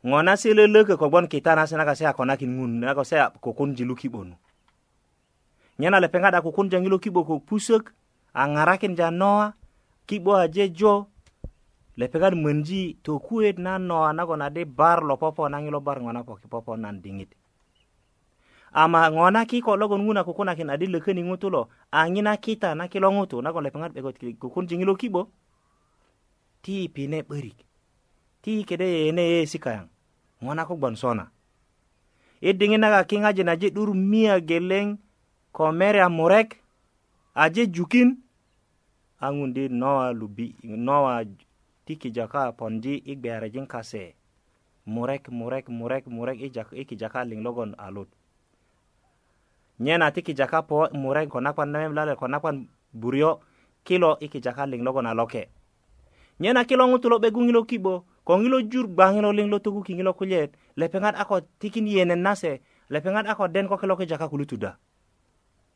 ŋo 0.04 0.20
na 0.22 0.36
se 0.36 0.52
lölökö 0.52 0.96
kogwon 1.00 1.26
kita 1.32 1.56
na 1.56 1.64
se 1.66 1.76
na 1.80 1.84
kase 1.88 2.04
a 2.04 2.12
konakin 2.12 2.52
ŋun 2.60 2.70
na 2.84 2.92
kase 2.98 3.16
a 3.24 3.30
kukunji 3.44 3.84
lu 3.88 3.94
kibonu 3.96 4.36
nyena 5.80 5.98
lepeŋat 6.04 6.34
a 6.38 6.44
kukunjaŋi 6.44 6.88
lo 6.92 6.98
kibo 7.04 7.20
ko 7.28 7.34
pusök 7.48 7.84
a 8.34 8.42
ŋarakinja 8.52 9.08
noa 9.20 9.48
kibo 10.08 10.30
a 10.36 10.44
jejo 10.54 10.94
lepeŋat 12.00 12.34
mönji 12.44 12.82
tokuet 13.04 13.56
na 13.64 13.72
noa 13.88 14.10
nagon 14.18 14.44
adi 14.46 14.62
bar 14.78 14.98
lo 15.08 15.16
popo 15.16 15.42
naŋi 15.52 15.70
lo 15.74 15.80
bar 15.86 15.98
ŋo 16.04 16.10
na 16.12 16.20
poki 16.28 16.46
popo 16.52 16.72
nan 16.76 16.96
diŋit 17.02 17.30
ama 18.82 19.00
ŋo 19.14 19.24
na 19.34 19.40
kiko 19.50 19.72
logon 19.80 20.02
ŋun 20.04 20.20
a 20.20 20.24
kukunakin 20.28 20.70
adi 20.74 20.84
lököni 20.92 21.22
ŋutu 21.28 21.48
lo 21.54 21.62
aŋi 22.00 22.20
na 22.28 22.32
kita 22.44 22.70
na 22.78 22.84
kilo 22.92 23.08
ŋutu 23.16 23.36
nagon 23.44 23.64
lepeŋat 23.66 23.92
'bekot 23.92 24.16
kukunjiŋi 24.42 24.84
lo 24.88 24.94
kibo 25.00 25.22
ti 26.64 26.74
pine 26.94 27.18
'börik 27.26 27.56
ti 28.44 28.52
kede 28.68 28.84
yeyene 28.94 29.22
yeyesi 29.32 29.56
kayaŋ 29.64 29.86
ŋona 30.44 30.62
kogboŋ 30.68 30.94
sona 31.02 31.24
yi 32.44 32.50
diŋit 32.58 32.80
na 32.82 32.88
kakiŋajin 32.94 33.48
aje 33.52 33.68
'dur 33.72 33.88
miya 34.10 34.36
geleŋ 34.48 34.86
ko 35.56 35.64
merya 35.78 36.06
murek 36.18 36.48
aje 37.42 37.62
jukin 37.74 38.08
a 39.16 39.26
ŋundi 39.36 39.62
nowa 39.80 40.06
lubi 40.20 40.46
nowa 40.86 41.14
ti 41.88 41.92
kija 42.00 42.24
ka 42.32 42.40
pondi 42.58 42.94
i 43.08 43.16
gbearijin 43.20 43.64
kase 43.72 44.04
murek 44.94 45.24
murek 45.38 45.64
murek 45.78 46.04
murek 46.16 46.38
i 46.80 46.84
kija 46.88 47.08
ka 47.14 47.20
liŋ 47.28 47.40
logon 47.46 47.70
alut 47.86 48.10
nyena 49.84 50.06
ti 50.14 50.20
kija 50.26 50.44
ka 50.52 50.58
po 50.68 50.78
murek 51.02 51.26
ko 51.32 51.38
nakwan 51.44 51.70
na 51.72 51.78
memlale 51.82 52.12
ko 52.20 52.26
nakwan 52.32 52.58
buryo 53.00 53.30
kilo 53.86 54.10
i 54.20 54.26
kija 54.32 54.52
ka 54.56 54.64
liŋ 54.70 54.80
logon 54.86 55.06
aloke 55.12 55.42
nyena 56.42 56.60
kilo 56.68 56.84
ŋutu 56.90 57.06
lo 57.12 57.16
'begu 57.18 57.40
ŋilo 57.46 57.62
kibo 57.70 57.94
kongilo 58.26 58.58
jur 58.66 58.86
gbaŋilo 58.88 59.30
liŋ 59.36 59.46
lo 59.52 59.58
togu 59.64 59.80
kiŋilo 59.86 60.12
kulyet 60.18 60.50
lepeŋat 60.80 61.14
ako 61.22 61.36
tikin 61.60 61.84
yenen 61.86 62.22
nase 62.24 62.52
lepeŋat 62.92 63.26
ako 63.28 63.44
den 63.52 63.68
ko 63.68 63.76
kilo 63.76 63.96
kijaka 64.00 64.26
kulutuda 64.32 64.76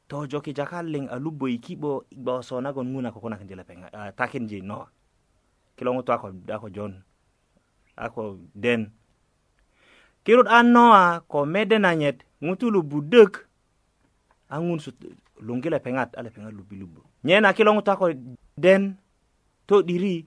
tojo 0.08 0.40
kijaka 0.40 0.80
liŋ 0.82 1.04
a 1.12 1.16
lubbo 1.24 1.44
i 1.48 1.58
ki'bo 1.60 2.04
gboso 2.10 2.56
nagon 2.64 2.86
ŋuna 2.92 3.12
kokunakindi 3.12 3.54
lepeŋ 3.54 3.78
uh, 3.92 4.08
eh, 4.08 4.10
takinji 4.16 4.60
noa 4.64 4.88
kilo 5.76 5.90
ŋutu 5.92 6.10
ako, 6.12 6.26
ako 6.52 6.66
jon 6.74 6.92
ako 8.00 8.38
den 8.56 8.88
kirut 10.24 10.48
a 10.48 10.62
noa 10.64 11.20
ko 11.28 11.44
mede 11.46 11.76
nanyet 11.78 12.24
ŋutu 12.40 12.70
lubudök 12.72 13.44
a 14.48 14.56
ŋun 14.60 14.80
su 14.80 14.90
lungi 15.40 15.68
lepeŋat 15.70 16.16
a 16.16 16.22
lepeŋat 16.24 16.54
lubi 16.56 16.76
lubbo 16.80 17.00
nyena 17.28 17.52
kilo 17.52 17.72
ŋutu 17.76 17.90
ako 17.92 18.06
den 18.56 18.96
to'diri 19.68 20.24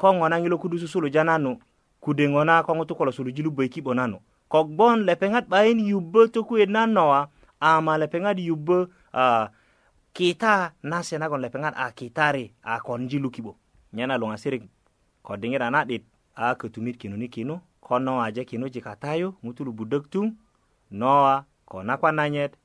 ko 0.00 0.16
ŋo 0.16 0.32
na 0.32 0.40
ŋilo 0.40 0.56
kudu 0.56 0.80
susuluja 0.80 1.20
jananu 1.20 1.60
kudeŋo 2.00 2.40
na 2.48 2.64
ko 2.64 2.72
ŋutu 2.72 2.96
ko 2.96 3.02
lo 3.04 3.12
sulujilu 3.12 3.52
'böiki 3.52 3.80
'bo 3.84 3.92
nanu 3.92 4.16
kogbon 4.52 4.98
lepeŋat 5.04 5.44
'bayin 5.52 5.76
yubbö 5.90 6.20
tökuet 6.32 6.70
na 6.72 6.88
nowa 6.88 7.28
ama 7.60 8.00
lepeŋat 8.00 8.38
yubbö 8.40 8.78
uh, 9.20 9.44
kita 10.16 10.72
nase 10.90 11.20
nagon 11.20 11.44
lepeŋat 11.44 11.74
a 11.76 11.86
kitari 11.92 12.48
a 12.64 12.80
kibo 12.80 13.04
nyana 13.92 14.16
nyena 14.16 14.16
luŋasirik 14.20 14.62
ko 15.22 15.36
diŋira 15.36 15.68
na'dit 15.70 16.00
a 16.32 16.56
kötumit 16.56 16.96
kinuni 16.96 17.28
kinu 17.28 17.60
ko 17.84 17.98
nowaje 18.00 18.44
kinuji 18.48 18.80
katayu 18.80 19.36
ŋutu 19.44 19.64
lubudök 19.68 20.08
tuŋ 20.08 20.32
nowa 20.90 21.44
ko 21.68 21.84
nakwan 21.84 22.16
nanyet 22.16 22.56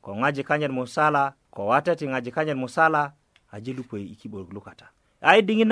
ko 0.00 0.16
ŋwajik 0.16 0.48
kanyit 0.48 0.72
musala 0.72 1.36
ko 1.52 1.68
wateti 1.68 2.08
ŋwajik 2.08 2.32
kanyit 2.34 2.56
musala 2.56 3.12
aje 3.52 3.72
lupöi 3.76 4.08
i 4.08 4.16
ki'bo 4.16 4.40
lukata 4.48 4.88
ai 5.20 5.44
diŋit 5.44 5.68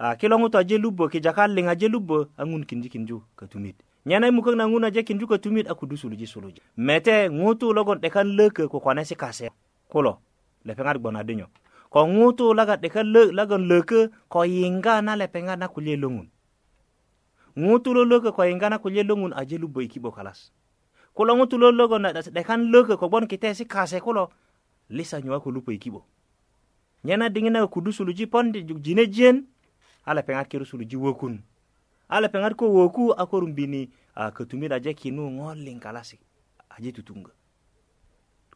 a 0.00 0.06
ah, 0.08 0.14
kilongu 0.16 0.48
to 0.52 0.58
aje 0.58 0.76
lubo 0.84 1.08
ki 1.12 1.20
jaka 1.24 1.44
linga 1.56 1.74
je 1.80 1.86
lubo 1.94 2.16
angun 2.40 2.64
kinji 2.64 2.88
kinju 2.88 3.16
katumit 3.36 3.76
nyana 4.06 4.32
mukang 4.32 4.56
na 4.56 4.64
nguna 4.68 4.88
je 4.90 5.02
kinju 5.02 5.26
katumit 5.28 5.68
aku 5.68 5.86
dusulu 5.86 6.16
je 6.16 6.26
sulu 6.26 6.48
je 6.56 6.62
mete 6.76 7.28
ngutu 7.30 7.72
logon 7.76 8.00
dekan 8.00 8.28
leke 8.38 8.64
ku 8.68 8.80
kwane 8.80 9.04
si 9.04 9.14
kase 9.14 9.50
kulo 9.92 10.12
lepengar 10.64 10.96
gona 10.98 11.20
dinyo 11.28 11.46
ko 11.92 12.08
ngutu 12.08 12.54
laga 12.58 12.76
dekan 12.80 13.12
le 13.14 13.28
lagon 13.38 13.68
leke 13.68 14.08
ko 14.32 14.44
yinga 14.48 15.02
na 15.04 15.12
lepengar 15.20 15.58
na 15.60 15.68
kulye 15.68 15.96
lungun 16.00 16.28
ngutu 17.58 17.92
lo 17.94 18.02
leke 18.04 18.32
ko 18.32 18.48
yinga 18.48 18.70
na 18.72 18.78
kulye 18.78 19.02
lungun 19.04 19.36
aje 19.36 19.56
lubo 19.60 19.84
iki 19.84 20.00
bokalas 20.00 20.48
kulo 21.12 21.36
ngutu 21.36 21.60
lo 21.60 21.68
logon 21.72 22.08
dekan 22.32 22.60
leke 22.72 22.96
ko 22.96 23.08
bon 23.12 23.28
kite 23.28 23.52
si 23.54 23.64
kase 23.68 24.00
kulo 24.00 24.32
lisa 24.88 25.20
nyuwa 25.20 25.44
ku 25.44 25.50
lupo 25.52 25.68
iki 25.76 25.92
bo 25.92 26.00
nyana 27.04 27.28
dingin 27.28 27.52
na 27.52 27.66
kudusulu 27.68 28.16
je 28.16 28.24
pon 28.26 28.48
jine 28.84 29.06
jen 29.06 29.44
ala 30.04 30.22
peŋat 30.22 30.48
ke 30.48 30.56
ji 30.88 30.96
wokun 30.96 31.42
ala 32.08 32.28
peŋat 32.28 32.54
ko 32.56 32.66
woku 32.70 33.12
a 33.14 33.24
korum 33.30 33.52
bini 33.54 33.90
a 34.14 34.30
katumid 34.34 34.72
aje 34.72 34.92
kinu 34.94 35.22
ŋo 35.36 35.44
kalasi 35.82 36.16
aje 36.74 36.90
tutunga 36.96 37.30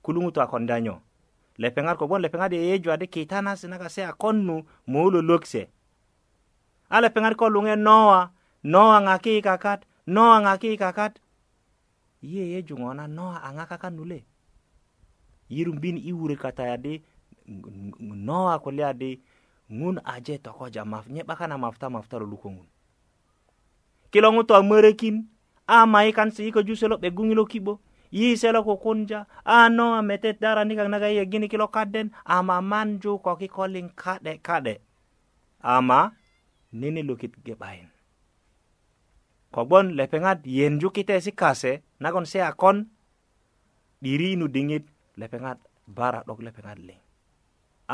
kuluŋutu 0.04 0.40
a 0.40 0.46
kondanyo 0.50 0.96
lepeŋat 1.60 1.96
kogboŋ 2.00 2.20
lepeŋat 2.24 2.52
yeyeju 2.56 2.88
adi 2.94 3.06
kitanasi 3.12 3.66
nakase 3.68 4.02
a 4.04 4.12
kon 4.20 4.36
nu 4.46 4.56
moololok 4.90 5.44
se 5.52 5.62
a 6.94 7.00
lepeŋat 7.02 7.34
ko 7.38 7.46
luŋe 7.54 7.74
nowa 7.86 8.20
nowa 8.72 8.96
ŋaki 9.06 9.32
i 9.38 9.42
kakat 9.48 9.80
nowa 10.14 10.36
ŋaki 10.44 10.68
i 10.74 10.76
kakat 10.82 11.12
yeyeju 12.34 12.74
ŋo 12.82 12.88
na 12.98 13.04
nowa 13.16 13.36
a 13.46 13.52
ŋakakat 13.56 13.92
nule 13.96 14.18
yirumbin 15.54 15.96
i 15.96 16.10
wurö 16.18 16.36
katayadi 16.42 16.94
nowa 18.28 18.54
kulya 18.64 18.86
ade 18.92 19.10
ŋun 19.70 19.96
aje 20.04 20.38
tokoja 20.44 20.84
maf, 20.84 21.08
nye 21.08 21.24
'baka 21.24 21.48
na 21.48 21.56
mafta 21.56 21.88
maftaro 21.88 22.26
luko 22.26 22.48
ŋun 22.52 22.66
kilo 24.10 24.28
ŋutu 24.32 24.52
a 24.54 24.60
mörökin 24.62 25.16
a 25.66 25.86
mayikan 25.86 26.30
si 26.32 26.44
i 26.48 26.52
köju 26.52 26.74
se 26.76 26.86
lo 26.88 26.96
'begunyi 27.00 27.34
lo 27.34 27.44
kibo 27.48 27.80
yi 28.12 28.36
se 28.36 28.48
lo 28.52 28.60
kukunja 28.64 29.26
a 29.44 29.56
no 29.76 29.84
a 29.96 30.02
metet 30.02 30.38
daranikak 30.40 30.88
naga 30.92 31.08
yegini 31.08 31.48
kilo 31.48 31.68
kaden 31.72 32.12
a 32.24 32.36
mamanju 32.44 33.18
ko 33.24 33.36
kikolin 33.40 33.88
kade 33.96 34.38
kade 34.44 34.74
ama 35.64 36.12
nene 36.72 37.00
lokit 37.02 37.32
ge'bayin 37.44 37.88
kogbon 39.54 39.96
lepeŋat 39.96 40.44
yenju 40.46 40.88
kite 40.92 41.16
si 41.24 41.32
kase 41.32 41.80
nagon 42.00 42.26
se 42.28 42.38
a 42.44 42.52
kon 42.52 42.86
'dirinu 44.02 44.46
diŋit 44.48 44.86
lepeŋat 45.20 45.58
bara 45.96 46.20
'dok 46.26 46.40
lepeŋat 46.46 46.78
liŋ 46.86 47.00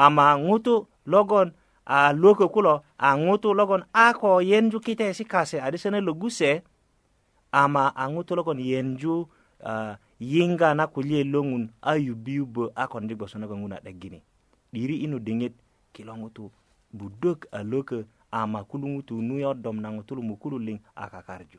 ama 0.05 0.27
ŋutu 0.47 0.89
logon 1.07 1.49
a 1.87 2.13
luökö 2.13 2.49
kulo 2.49 2.83
a 2.99 3.17
ŋutu 3.17 3.55
logon 3.55 3.83
a 3.93 4.13
ko 4.13 4.41
yenju 4.43 4.81
kitaesi 4.81 5.25
kase 5.25 5.61
adi 5.63 5.79
sene 5.79 6.01
lo 6.01 6.15
guse 6.15 6.63
ama 7.53 7.89
a 7.97 8.05
ŋutu 8.13 8.35
logon 8.37 8.59
yenju 8.61 9.27
uh, 9.65 9.95
yiŋga 10.21 10.75
na 10.75 10.87
kulye 10.87 11.25
lo 11.25 11.43
ŋun 11.43 11.69
a 11.83 11.97
yubiyubö 11.97 12.71
a 12.75 12.87
kondi 12.89 13.15
gboso 13.17 13.39
nagon 13.39 13.59
ŋun 13.65 13.73
a 13.73 13.81
'degini 13.81 14.21
'diri 14.73 15.05
inu 15.05 15.19
diŋit 15.19 15.55
kilo 15.93 16.13
ŋutu 16.19 16.51
budök 16.93 17.39
a 17.53 17.61
lökö 17.65 18.05
ama 18.31 18.65
kulu 18.65 18.87
ŋutu 19.01 19.15
nuyodom 19.23 19.77
na 19.81 19.89
ŋutulu 19.91 20.23
mukulu 20.23 20.59
liŋ 20.59 20.79
a 20.97 21.05
kakarju 21.13 21.59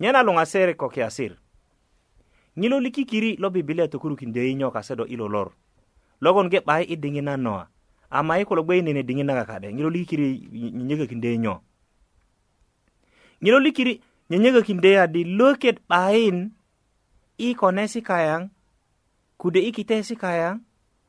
nyena 0.00 0.20
luŋaseri 0.26 0.74
ko 0.74 0.88
kiasir 0.88 1.32
ŋilo 2.56 2.76
likikiri 2.80 3.36
lo 3.42 3.50
bibilia 3.50 3.88
tokurukindyöyinyo 3.90 4.70
kase 4.70 4.94
do 4.96 5.04
ilo 5.06 5.26
lor 5.28 5.50
logon 6.22 6.48
ge 6.50 6.62
'bayi 6.62 6.86
i 6.86 6.96
diŋit 6.96 7.24
na 7.26 7.36
noa 7.36 7.68
ama 8.14 8.38
i 8.38 8.44
kolo 8.46 8.62
gbe 8.62 8.82
nene 8.82 9.02
dingi 9.02 9.22
naga 9.26 9.42
kade 9.44 9.74
ngilo 9.74 9.90
likiri 9.90 10.38
nyenyega 10.54 11.06
kinde 11.10 11.38
nyo 11.38 11.54
ngilo 13.42 13.58
likiri 13.58 14.00
nyenyega 14.30 14.62
kinde 14.62 14.90
ya 14.90 15.06
di 15.10 15.24
loket 15.26 15.82
bain 15.90 16.54
i 17.42 17.54
konesi 17.54 17.98
kayang 18.02 18.54
kude 19.36 19.58
i 19.58 19.74
kitesi 19.74 20.14
kayang 20.16 20.62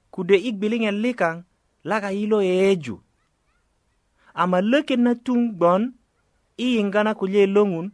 kude 0.09 0.33
i 0.35 0.49
gbilingen 0.51 0.97
likang 1.05 1.45
laka 1.85 2.09
ilo 2.09 2.41
eju, 2.41 2.97
ama 4.33 4.57
loket 4.61 4.97
na 4.97 5.13
tung 5.13 5.53
gbon 5.53 5.93
i 6.57 6.81
ingana 6.81 7.13
na 7.13 7.13
kulye 7.13 7.45
loŋun 7.45 7.93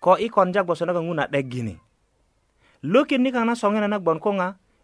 ko 0.00 0.16
i 0.16 0.32
konja 0.32 0.64
gboso 0.64 0.88
naga 0.88 1.02
a 1.28 1.42
gini 1.44 1.76
loket 2.80 3.20
ni 3.20 3.28
na 3.30 3.52
soŋena 3.52 3.88
na 3.92 4.00
gbon 4.00 4.16
ko 4.18 4.32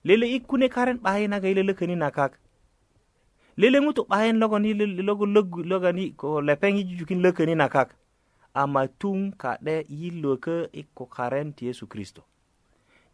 lele 0.04 0.26
i 0.28 0.40
kune 0.44 0.68
karen 0.68 1.00
'bayi 1.00 1.24
naga 1.28 1.48
i 1.48 1.56
kini 1.72 1.96
nakak 1.96 2.36
lele 3.56 3.80
ŋutu 3.80 4.04
'bayin 4.08 4.36
logoni 4.40 4.74
logo 5.06 5.24
logani 5.70 6.12
ko 6.20 6.28
lepeŋ 6.46 6.72
i 6.76 6.82
jujukin 6.88 7.20
lököni 7.24 7.54
na 7.56 7.68
kak 7.74 7.88
a 8.52 8.62
matuŋ 8.74 9.18
ka'de 9.42 9.76
yilwökö 10.00 10.56
i 10.76 10.84
e 10.84 10.88
kukaren 10.96 11.52
ti 11.56 11.64
yesu 11.68 11.86
kristo 11.88 12.20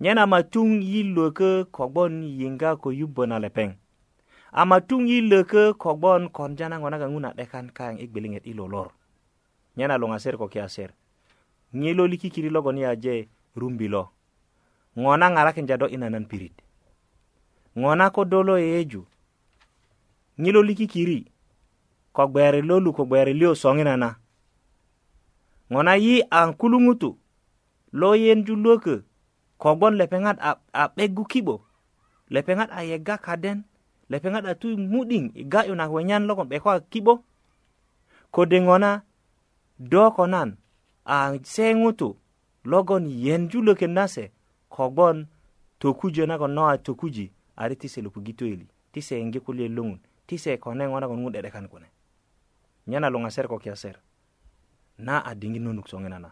nyen 0.03 0.19
a 0.19 0.25
matuŋ 0.27 0.69
yilwökö 0.91 1.49
kogbon 1.77 2.13
yiŋga 2.39 2.71
ko 2.83 2.89
yubbö 2.91 3.23
na 3.31 3.39
lepeŋ 3.39 3.71
a 4.51 4.63
matuŋ 4.71 5.03
yilwökö 5.11 5.63
kogbon 5.83 6.23
konja 6.37 6.67
na 6.69 6.77
ŋo 6.83 6.89
nagaŋu 6.91 7.19
na 7.23 7.31
'dekan 7.39 7.71
kayaŋ 7.77 7.97
i 8.03 8.05
e 8.05 8.11
gbiliŋet 8.11 8.45
i 8.51 8.53
lolor 8.59 8.91
nyen 9.79 9.95
a 9.95 10.01
luŋaser 10.03 10.35
ko 10.43 10.49
kiyaser 10.51 10.91
ŋelo 11.71 12.05
likikiri 12.11 12.51
logoni 12.51 12.83
aje 12.87 13.29
rumbi 13.55 13.87
lo 13.89 14.11
ŋo 15.01 15.13
na 15.17 15.27
ŋarakinja 15.35 15.77
do 15.81 15.87
i 15.87 15.95
nanan 16.03 16.27
pirit 16.31 16.57
ŋo 17.81 17.95
na 17.95 18.11
ko 18.11 18.25
dolo 18.27 18.59
yeyeju 18.59 19.07
ŋilo 20.41 20.61
likikiri 20.69 21.19
ko 22.15 22.23
gbeeri 22.31 22.61
lolu 22.69 22.91
ko 22.97 23.03
gbeeri 23.09 23.33
liyo 23.39 23.53
soŋina 23.63 23.95
na 24.03 24.11
ŋo 25.73 25.81
na 25.87 25.93
yi 26.05 26.15
a 26.39 26.53
kulugutu 26.59 27.11
lo 27.99 28.09
yenju 28.25 28.55
lwökö 28.63 28.95
kogbon 29.63 29.95
lepeŋat 30.01 30.37
a, 30.41 30.51
a 30.73 30.83
'begu 30.93 31.25
kibo 31.33 31.55
lepeŋat 32.35 32.71
a 32.73 32.81
yegga 32.91 33.17
kaden 33.27 33.59
lepeŋat 34.11 34.45
a 34.51 34.55
tu 34.61 34.69
mu'diŋ 34.93 35.25
i 35.41 35.45
ga'yu 35.53 35.75
na 35.77 35.85
wenyan 35.93 36.25
logon 36.29 36.47
'be 36.49 36.61
ko 36.65 36.69
a 36.77 36.81
kibo 36.93 37.15
kode 38.35 38.57
ŋo 38.67 38.77
na 38.83 38.91
do 39.91 40.03
ko 40.17 40.25
nan 40.33 40.51
a 41.05 41.17
se 41.53 41.65
ŋutu 41.81 42.09
logon 42.71 43.05
yenju 43.25 43.59
lwökön 43.67 43.93
nase 43.99 44.25
kogbon 44.75 45.17
tokujö 45.81 46.25
nagon 46.29 46.53
no 46.57 46.63
a 46.69 46.75
tokuji 46.87 47.27
a 47.61 47.69
ri 47.69 47.75
ti 47.81 47.87
se 47.93 48.01
lopugitöili 48.05 48.67
ti 48.93 49.01
se 49.07 49.15
yengi 49.21 49.41
kulye 49.47 49.67
loŋun 49.79 50.01
tise 50.33 50.57
ko 50.57 50.73
ne 50.73 50.89
ŋona 50.89 51.05
ko 51.05 51.13
ŋun 51.21 51.29
dedekan 51.37 51.67
kune 51.71 51.85
nyena 52.89 53.09
luŋa 53.13 53.29
ser 53.37 53.45
ko 53.53 53.57
kia 53.61 53.77
ser 53.83 53.97
na 55.07 55.15
a 55.29 55.33
diŋit 55.41 55.61
nunuk 55.65 55.87
soŋina 55.93 56.19
na 56.25 56.31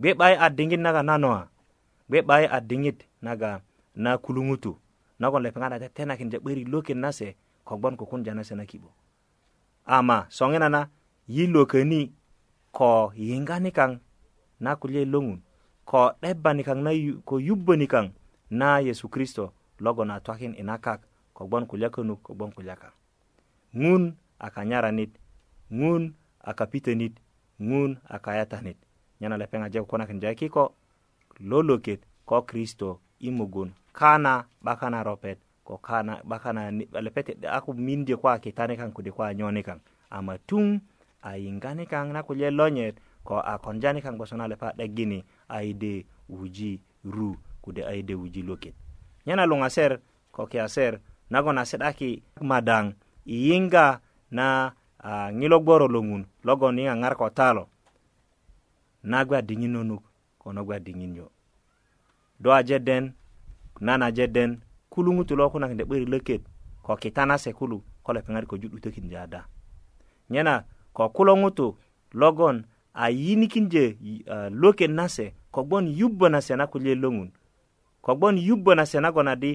gbe 0.00 0.10
'bayi 0.18 0.36
a 0.40 0.46
diŋit 0.56 0.80
naga 0.84 1.00
nanoa 1.08 1.40
gbe 2.08 2.18
'bayi 2.28 2.46
a 2.48 2.58
diŋit 2.70 2.98
naga 3.26 3.50
na 4.04 4.10
kuluŋutu 4.24 4.72
nagon 5.20 5.44
lepeŋat 5.44 5.74
a 5.76 5.76
tetenakin 5.82 6.30
je 6.32 6.38
'börik 6.42 6.64
lokin 6.72 6.98
nase 7.04 7.28
kogbon 7.68 7.94
kukunja 8.00 8.32
nase 8.34 8.54
na 8.56 8.64
kibo 8.70 8.88
ama 9.96 10.18
soŋina 10.38 10.68
na 10.74 10.80
yi 11.34 11.44
lököni 11.54 12.00
ko 12.76 12.90
yiŋgani 13.26 13.70
kaŋ 13.78 13.92
na 14.64 14.70
kulye 14.80 15.02
loŋun 15.12 15.38
ko 15.88 16.00
'debani 16.20 16.62
kaŋ 16.68 16.78
na 16.86 16.90
ko 17.28 17.34
yubböni 17.46 17.84
kaŋ 17.92 18.06
na 18.60 18.68
yesu 18.86 19.06
kristo 19.14 19.44
logon 19.84 20.10
a 20.16 20.16
twakin 20.24 20.52
ina 20.62 20.76
kak 20.84 21.00
kogbon 21.36 21.64
kulya 21.70 21.88
könuk 21.94 22.20
kogbon 22.26 22.48
kulya 22.58 22.76
kaŋ 22.82 22.94
ngun 23.74 24.14
aka 24.38 24.62
nyaranit 24.64 25.10
ngun 25.74 26.14
aka 26.38 26.64
pitenit 26.70 27.18
ngun 27.58 27.98
aka 28.06 28.38
yatanit 28.38 28.78
nyana 29.18 29.34
lepeŋ 29.38 29.66
aje 29.66 29.82
kukunakin 29.82 30.22
jae 30.22 30.38
kiko 30.38 30.78
loloket 31.42 32.06
ko 32.22 32.46
kristo 32.46 33.02
i 33.18 33.34
mugun 33.34 33.74
kana 33.90 34.46
'bakana 34.62 35.02
ropet 35.02 35.42
ko 35.66 35.82
kana 35.82 36.22
'bakana 36.22 36.70
lepete 37.02 37.34
a 37.42 37.58
ko 37.60 37.74
mindö 37.74 38.14
ko 38.16 38.30
a 38.30 38.38
kitani 38.38 38.78
kaŋ 38.78 38.94
kode 38.94 39.10
ko 39.10 39.26
a 39.26 39.34
nyoni 39.34 39.66
kaŋ 39.66 39.82
ama 40.14 40.38
tuŋ 40.38 40.78
a 41.26 41.34
yiŋgani 41.34 41.90
kaŋ 41.90 42.14
na 42.14 42.22
kulye 42.22 42.54
lonyet 42.54 43.02
ko 43.26 43.42
a 43.42 43.58
konjani 43.58 43.98
kaŋ 44.02 44.14
gboso 44.14 44.38
na 44.38 44.46
lepa 44.46 44.70
'deggini 44.78 45.26
a 45.50 45.66
i 45.66 45.74
de 45.74 46.06
wuji 46.30 46.78
ru 47.10 47.34
kode 47.58 47.82
a 47.82 47.90
i 47.90 48.06
de 48.06 48.14
wuji 48.14 48.42
loket 48.46 48.74
nyena 49.26 49.46
luŋaser 49.50 49.98
ko 50.30 50.46
kiyaser 50.46 51.00
nagon 51.30 51.58
a 51.58 51.64
si'daki 51.64 52.22
madaŋ 52.44 52.94
yinga 53.26 54.00
na 54.30 54.72
uh, 55.04 55.10
ŋilo 55.38 55.56
gboro 55.62 55.86
lo 55.94 56.00
ŋun 56.08 56.22
logon 56.46 56.76
yiŋaŋar 56.78 57.14
ko 57.20 57.26
talo 57.38 57.64
nagwe 59.10 59.34
a 59.38 59.42
diŋit 59.48 59.70
nonuk 59.74 60.02
ko 60.40 60.46
nagwe 60.56 60.74
a 60.76 60.80
diŋit 60.86 61.12
yo 61.18 61.26
do 62.42 62.48
aje 62.58 62.76
den 62.86 63.04
nan 63.86 64.02
aje 64.08 64.24
den 64.36 64.50
kulu 64.92 65.10
ŋutu 65.16 65.32
lo 65.40 65.44
kunakinde 65.52 65.84
'börik 65.86 66.08
löket 66.12 66.42
ko 66.84 66.92
kita 67.02 67.22
na 67.28 67.36
se 67.42 67.50
kulu 67.58 67.76
ko 68.04 68.10
lepeŋat 68.16 68.44
ko 68.50 68.54
ju'dutökindö 68.60 69.16
ada 69.24 69.40
nyena 70.30 70.54
ko 70.96 71.02
kulo 71.16 71.32
ŋutu 71.40 71.66
logon 72.20 72.56
a 72.92 73.10
yinikindö 73.22 73.84
uh, 74.28 74.48
löket 74.62 74.90
na 74.92 75.04
se 75.14 75.26
kogbon 75.54 75.84
yubbö 75.98 76.26
na 76.30 76.40
se 76.46 76.52
na 76.56 76.66
kulye 76.72 76.94
lo 77.02 77.08
ŋun 77.16 77.30
kogbon 78.04 78.34
yubbö 78.46 78.70
na 78.76 78.84
se 78.90 78.98
nagon 79.00 79.28
adi 79.32 79.52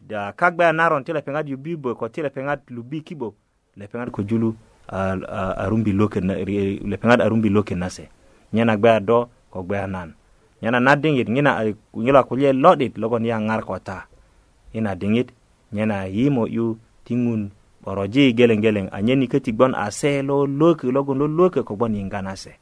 da 0.00 0.32
kagbe 0.32 0.64
naron 0.72 1.04
ti 1.04 1.12
lepeŋat 1.12 1.48
yubi 1.48 1.76
bo 1.76 1.94
ko 1.98 2.08
ti 2.08 2.20
lepeŋat 2.22 2.60
lubi 2.72 3.00
kibo 3.06 3.28
lepeŋat 3.76 4.08
ko 4.14 4.20
julu 4.28 4.50
arumbi 5.58 5.92
loke 5.98 6.20
lepeŋat 6.90 7.20
arumbi 7.20 7.48
loke 7.56 7.72
na 7.74 7.88
se 7.88 8.04
nyena 8.54 8.74
gbe 8.78 8.92
do 9.08 9.18
ko 9.52 9.58
gbe 9.66 9.78
nan 9.92 10.08
nyena 10.60 10.78
na 10.84 10.92
dingit 11.02 11.28
ngina 11.32 11.52
ngila 12.02 12.20
kulye 12.28 12.50
lodit 12.62 12.94
logon 13.00 13.24
ya 13.26 13.36
ngar 13.40 13.62
kota 13.64 13.98
ina 14.76 14.94
dingit 14.96 15.28
nyena 15.74 16.06
yimo 16.16 16.46
yu 16.48 16.78
tingun 17.04 17.50
oroji 17.86 18.32
geleng 18.34 18.62
geleng 18.62 18.88
anyeni 18.92 19.26
keti 19.30 19.50
gbon 19.52 19.74
ase 19.76 20.22
lo 20.22 20.46
loke 20.46 20.86
logon 20.88 21.18
lo 21.18 21.26
loke 21.28 21.62
ko 21.66 21.74
gbon 21.76 21.94
yingana 21.98 22.34
se 22.36 22.52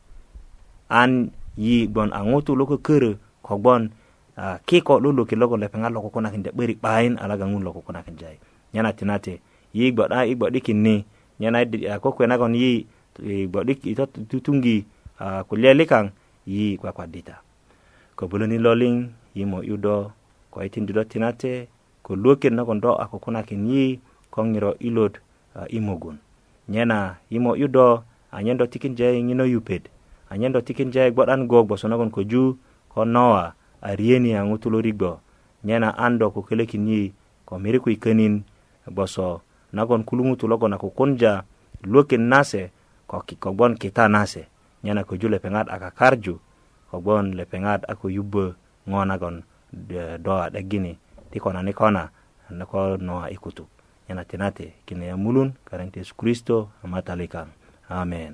an 0.90 1.30
yi 1.56 1.86
gbon 1.88 2.10
angutu 2.12 2.56
loke 2.56 2.76
kere 2.80 3.16
ko 3.44 3.54
gbon 3.60 3.82
Ah, 4.34 4.58
ki 4.66 4.82
ko 4.82 4.98
ɗo 4.98 5.14
loki 5.14 5.36
logo 5.38 5.54
lepeŋa 5.56 5.86
loko 5.94 6.10
kuna 6.10 6.34
kinja 6.34 6.50
'börik 6.54 6.82
'bayin 6.82 7.14
alaga 7.22 7.46
ŋun 7.46 7.62
loko 7.62 7.80
kuna 7.86 8.02
kinjai 8.02 8.34
nyana 8.74 8.90
tinate 8.98 9.38
yi 9.70 9.94
gboda 9.94 10.26
i 10.26 10.34
gbo'dikin 10.34 10.74
ni 10.82 11.06
nyana 11.38 11.58
ah, 11.94 11.98
ko 12.02 12.10
kuwe 12.10 12.26
nagon 12.26 12.50
yi 12.58 12.82
gbo'dik 13.46 13.86
ito 13.86 14.10
tutungi 14.26 14.82
ah, 15.22 15.46
kulya 15.46 15.70
likaŋ 15.78 16.10
yi 16.50 16.74
kwakwadita 16.82 17.34
ko 18.18 18.26
buloni 18.26 18.58
loliŋ 18.58 18.94
yi 19.38 19.44
mo 19.46 19.62
'yudo 19.62 20.10
ko 20.50 20.56
itindi 20.66 20.90
do 20.90 21.06
tinate 21.06 21.70
ko 22.02 22.18
luwökin 22.18 22.58
nagon 22.58 22.82
do 22.82 22.90
a 22.90 23.06
kokunakin 23.06 23.62
yi 23.70 24.02
ko 24.34 24.42
ŋiro 24.50 24.74
ilot 24.82 25.14
i 25.70 25.78
mugun 25.78 26.18
nyena 26.66 27.22
yi 27.30 27.38
mo 27.38 27.54
'yudo 27.54 28.02
anyen 28.34 28.58
do 28.58 28.66
tikinjai 28.66 29.14
ŋino 29.22 29.46
yupet 29.46 29.86
anyen 30.26 30.50
do 30.50 30.58
tikinjai 30.58 31.14
gbo'dan 31.14 31.46
go 31.46 31.62
gboso 31.62 31.86
nagon 31.86 32.10
ko 32.10 32.26
ju 32.26 32.58
ko 32.90 33.06
nowa 33.06 33.54
arieni 33.84 34.28
yaŋo 34.36 34.56
tolori 34.62 34.88
rigbo 34.90 35.10
nyena 35.66 35.88
an 36.04 36.12
do 36.20 36.26
ko 36.34 36.40
kölökin 36.46 36.86
yi 36.90 37.00
ko 37.46 37.54
miriku 37.62 37.88
i 37.94 38.00
könin 38.04 38.42
gboso 38.90 39.26
nagon 39.76 40.02
ŋutu 40.28 40.46
logon 40.50 40.72
a 40.72 40.78
kukunja 40.82 41.32
luökin 41.92 42.24
nase 42.32 42.62
ko 43.10 43.16
kogbon 43.42 43.72
kita 43.82 44.04
nase 44.14 44.42
nyena 44.84 45.02
köju 45.08 45.28
lepeŋat 45.34 45.66
a 45.68 45.76
kakarju 45.82 46.34
kogbon 46.90 47.24
lepeŋat 47.38 47.80
a 47.88 47.92
ko 48.00 48.06
yubbö 48.16 48.44
ŋo 48.90 49.00
nagon 49.10 49.36
do 50.24 50.32
a 50.32 50.46
'degini 50.50 50.92
ti 51.30 51.38
konani 51.44 51.72
kona 51.78 52.02
ko 52.70 52.80
noa 53.06 53.26
i 53.28 53.36
kutuk 53.44 53.68
nyena 54.08 54.22
tinate 54.30 54.66
kine 54.88 55.04
yamulun 55.12 55.50
kareŋ 55.68 55.88
ti 55.92 56.00
kristo 56.20 56.56
a 56.84 56.92
amen 58.02 58.32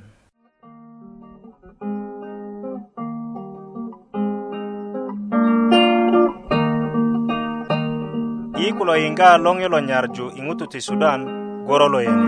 lo 8.91 8.97
yiŋga 9.05 9.31
loŋ 9.45 9.57
yilo 9.63 9.79
nyarju 9.89 10.25
i 10.35 10.41
ŋutu 10.47 10.65
ti 10.73 10.79
sudan 10.87 11.21
goro 11.67 11.87
lo 11.95 11.99
yene 12.07 12.25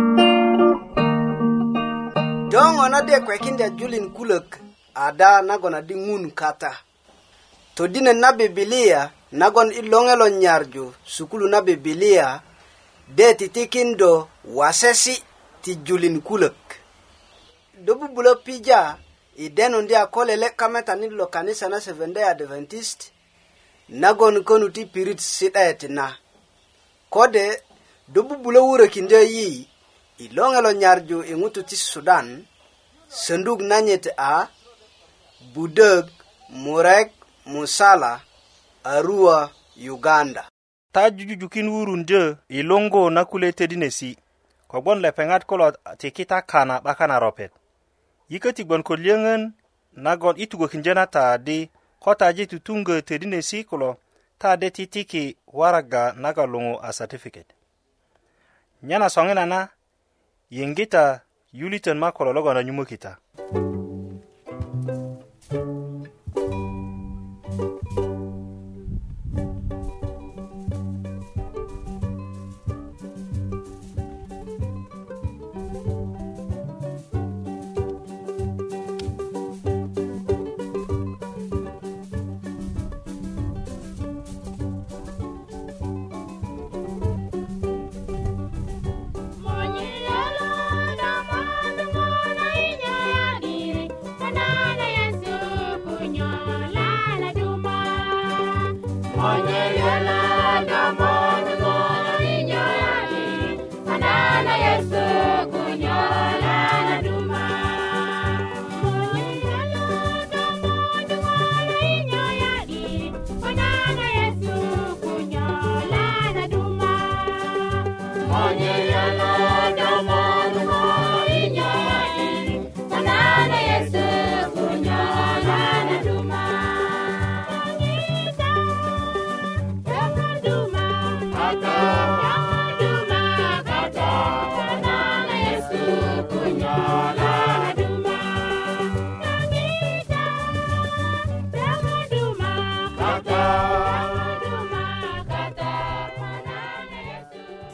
do 2.52 2.62
ŋo 2.74 2.84
na 2.92 3.00
de 3.08 3.16
kwekinda 3.26 3.66
julin 3.78 4.06
kulök 4.16 4.46
ada 5.06 5.30
nagon 5.48 5.74
adi 5.80 5.94
ŋun 6.06 6.24
kata 6.40 6.70
todinet 7.76 8.14
na 8.22 8.28
bibilia 8.38 9.00
nagon 9.40 9.68
i 9.74 9.80
loŋe 9.92 10.14
lo 10.22 10.26
nyarju 10.42 10.84
sukulu 11.14 11.46
na 11.52 11.58
bibilia 11.68 12.26
de 13.16 13.26
titikindo 13.38 14.12
wasesi 14.58 15.14
ti 15.62 15.72
julin 15.86 16.16
kulök 16.28 16.58
do 17.84 17.92
bubulö 18.00 18.32
pija 18.44 18.80
i 19.34 19.46
denundi 19.56 19.94
a 20.00 20.06
ko 20.14 20.20
lele' 20.28 20.52
kametanit 20.60 21.10
lo 21.18 21.24
kanisa 21.34 21.66
na 21.68 21.78
seventh 21.84 22.14
day 22.16 22.24
adventist 22.32 22.98
nagon 24.02 24.34
konu 24.48 24.68
ti 24.74 24.82
pirit 24.92 25.18
si'dayet 25.34 25.82
na 25.98 26.06
kode 27.12 27.46
do 28.12 28.20
bubulo 28.28 28.60
wurökindö 28.68 29.20
yi 29.34 29.48
i 30.24 30.28
loŋe 30.36 30.60
lo 30.66 30.70
nyarju 30.80 31.18
i 31.32 31.34
ŋutu 31.40 31.60
ti 31.68 31.76
sudan 31.90 32.26
sönduk 33.22 33.60
nanyit 33.70 34.04
a 34.16 34.48
budök 35.54 36.06
murek 36.64 37.08
musala 37.52 38.12
arua 38.92 39.38
uganda 39.94 40.42
ta 40.94 41.02
jujujukin 41.16 41.68
wurundö 41.74 42.20
i 42.48 42.62
luŋgu 42.68 43.02
na 43.14 43.22
kule 43.30 43.48
tedinesi 43.58 44.10
kogbon 44.70 44.98
lepeŋat 45.04 45.42
kulo 45.48 45.66
tiki 46.00 46.24
ta 46.30 46.38
kana 46.50 46.76
'bakan 46.84 47.10
a 47.10 47.18
ropet 47.24 47.52
yiköti 48.30 48.62
gbon 48.64 48.82
ko 48.88 48.92
lyöŋön 49.04 49.42
nagon 50.04 50.36
i 50.38 50.44
tugökindö 50.50 50.92
na 50.96 51.04
taadi 51.14 51.58
ko 52.02 52.10
taji 52.20 52.44
tutuŋgö 52.50 52.94
tedinesi 53.08 53.58
kulo 53.70 53.90
taade 54.42 54.70
ti 54.70 55.04
ki 55.10 55.24
waraga 55.58 56.02
naga 56.22 56.42
luŋu 56.52 56.74
a 56.82 56.90
certificate. 56.98 57.52
nyana 58.88 59.06
soŋina 59.14 59.44
na 59.52 59.60
yiŋgita 60.56 61.04
yulitön 61.58 61.98
ma 62.02 62.08
ko 62.16 62.20
lologonda 62.26 62.62
nyumökita 62.64 63.12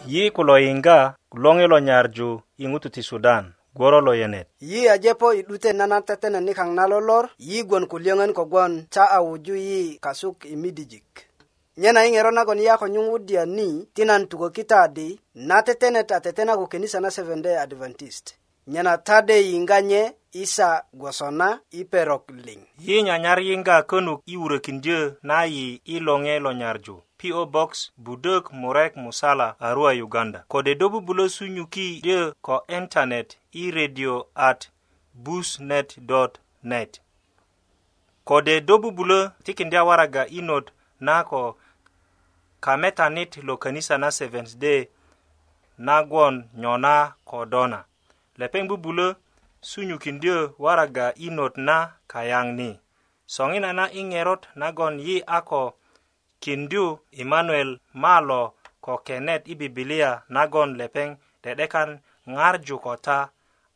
yi 0.09 0.25
ku 0.33 0.40
lo 0.49 0.57
yiŋga 0.64 0.99
loŋi 1.42 1.66
lo 1.73 1.79
nyarju 1.88 2.31
i 2.64 2.64
ŋutu 2.71 2.88
ti 2.94 3.03
sudan 3.09 3.44
gworo 3.77 3.99
lo 4.07 4.12
yenet 4.21 4.47
yi 4.71 4.81
ajepo 4.94 5.29
i 5.38 5.44
'dute 5.47 5.71
nanan 5.79 6.01
tetene 6.09 6.38
nikaŋ 6.47 6.71
na 6.77 6.85
lolor 6.92 7.25
yi 7.49 7.59
gwon 7.68 7.85
ku 7.90 7.97
liyöŋön 8.03 8.33
kogwon 8.38 8.73
ca 8.94 9.05
a 9.12 9.18
wuju 9.27 9.55
yi 9.68 9.81
kasuk 10.05 10.37
i 10.49 10.55
midijik 10.62 11.09
nyena 11.81 12.01
i 12.09 12.09
ŋero 12.16 12.31
nagon 12.37 12.57
yi 12.62 12.73
a 12.75 12.81
ko 12.81 12.87
nyuŋwudya 12.94 13.42
ni 13.57 13.68
ti 13.94 14.03
nan 14.09 14.23
tukökita 14.31 14.81
di 14.97 15.09
na 15.49 15.57
tetenet 15.66 16.09
a 16.16 16.25
tetena 16.25 16.53
ko 16.61 16.64
kenisa 16.73 16.99
na 17.05 17.11
seven 17.16 17.40
day 17.44 17.57
adventist 17.64 18.27
nyena 18.73 18.92
tade 19.07 19.37
yiŋga 19.51 19.79
nye 19.90 20.03
isa 20.42 20.71
gwosona 20.99 21.49
i 21.79 21.85
perok 21.92 22.25
liŋ 22.47 22.61
yi 22.87 22.97
nyanyar 23.07 23.38
yiŋga 23.49 23.77
könuk 23.90 24.18
i 24.25 24.35
wurökindyö 24.40 25.01
na 25.29 25.37
yi 25.55 25.66
i 25.85 25.97
loŋe 26.07 26.35
lo 26.44 26.53
nyarju 26.61 26.97
PO 27.22 27.46
Box 27.50 27.90
Budok 27.96 28.52
Murek 28.52 28.96
Musala 28.96 29.57
Arua 29.61 29.92
Uganda 29.92 30.44
kode 30.48 30.74
dobu 30.74 31.00
bulo 31.00 31.28
sunyuki 31.28 32.00
ye 32.04 32.33
ko 32.42 32.62
internet 32.68 33.37
i 33.52 33.70
radio 33.70 34.26
at 34.37 34.70
busnet.net 35.14 37.00
kode 38.24 38.61
dobu 38.61 38.90
bulo 38.92 39.31
tikindi 39.44 39.76
awaraga 39.76 40.26
inot 40.31 40.70
na 41.00 41.24
ko 41.24 41.59
kametanit 42.61 43.37
lo 43.42 43.57
kanisa 43.59 43.98
na 43.98 44.11
Seventh 44.11 44.57
Day 44.59 44.88
nagwon 45.78 46.48
nyona 46.54 47.12
kodona 47.24 47.85
lepeng 48.38 48.68
bubulo 48.70 49.14
sunyukindio 49.61 50.54
waraga 50.59 51.14
inot 51.18 51.59
na 51.59 51.92
kayang 52.07 52.52
ni 52.54 52.81
songina 53.26 53.72
na 53.72 53.90
ingerot 53.92 54.46
nagon 54.54 55.00
yi 55.00 55.22
ako 55.26 55.74
kindu 56.40 56.98
emmanuel 57.12 57.79
malo 57.94 58.55
ko 58.81 58.98
kenet 59.07 59.48
i 59.48 59.55
bibilia 59.61 60.11
nagon 60.35 60.70
lepeŋ 60.79 61.09
dedekan 61.42 61.90
ŋarju 62.35 62.77
ko 62.85 62.92
ta 63.07 63.18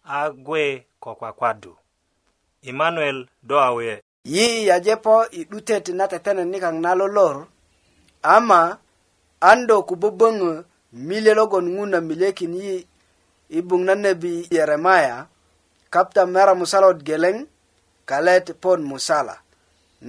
a 0.04 0.30
gwe 0.46 0.62
ko 1.02 1.10
kwakwadu 1.18 1.72
emmanuel 2.70 3.18
do 3.48 3.56
awe 3.68 3.92
yi 4.34 4.46
yajepo 4.68 5.14
i 5.38 5.40
'dutet 5.48 5.86
na 5.98 6.04
tetene 6.12 6.42
nikaŋ 6.52 6.74
na 6.84 6.90
lolor 6.98 7.36
ama 8.34 8.60
an 9.50 9.58
do 9.68 9.76
ku 9.88 9.94
böböŋö 10.02 10.52
milye 11.08 11.32
logon 11.38 11.66
ŋuna 11.76 11.98
milyekin 12.08 12.52
yi 12.62 12.74
i 13.58 13.58
buŋ 13.68 13.80
na 13.86 13.94
nebi 14.04 14.32
yeremaya 14.54 15.16
kapta 15.92 16.22
mera 16.34 16.52
musalot 16.60 16.98
geleŋ 17.08 17.36
kalet 18.08 18.46
pon 18.62 18.80
musala 18.90 19.34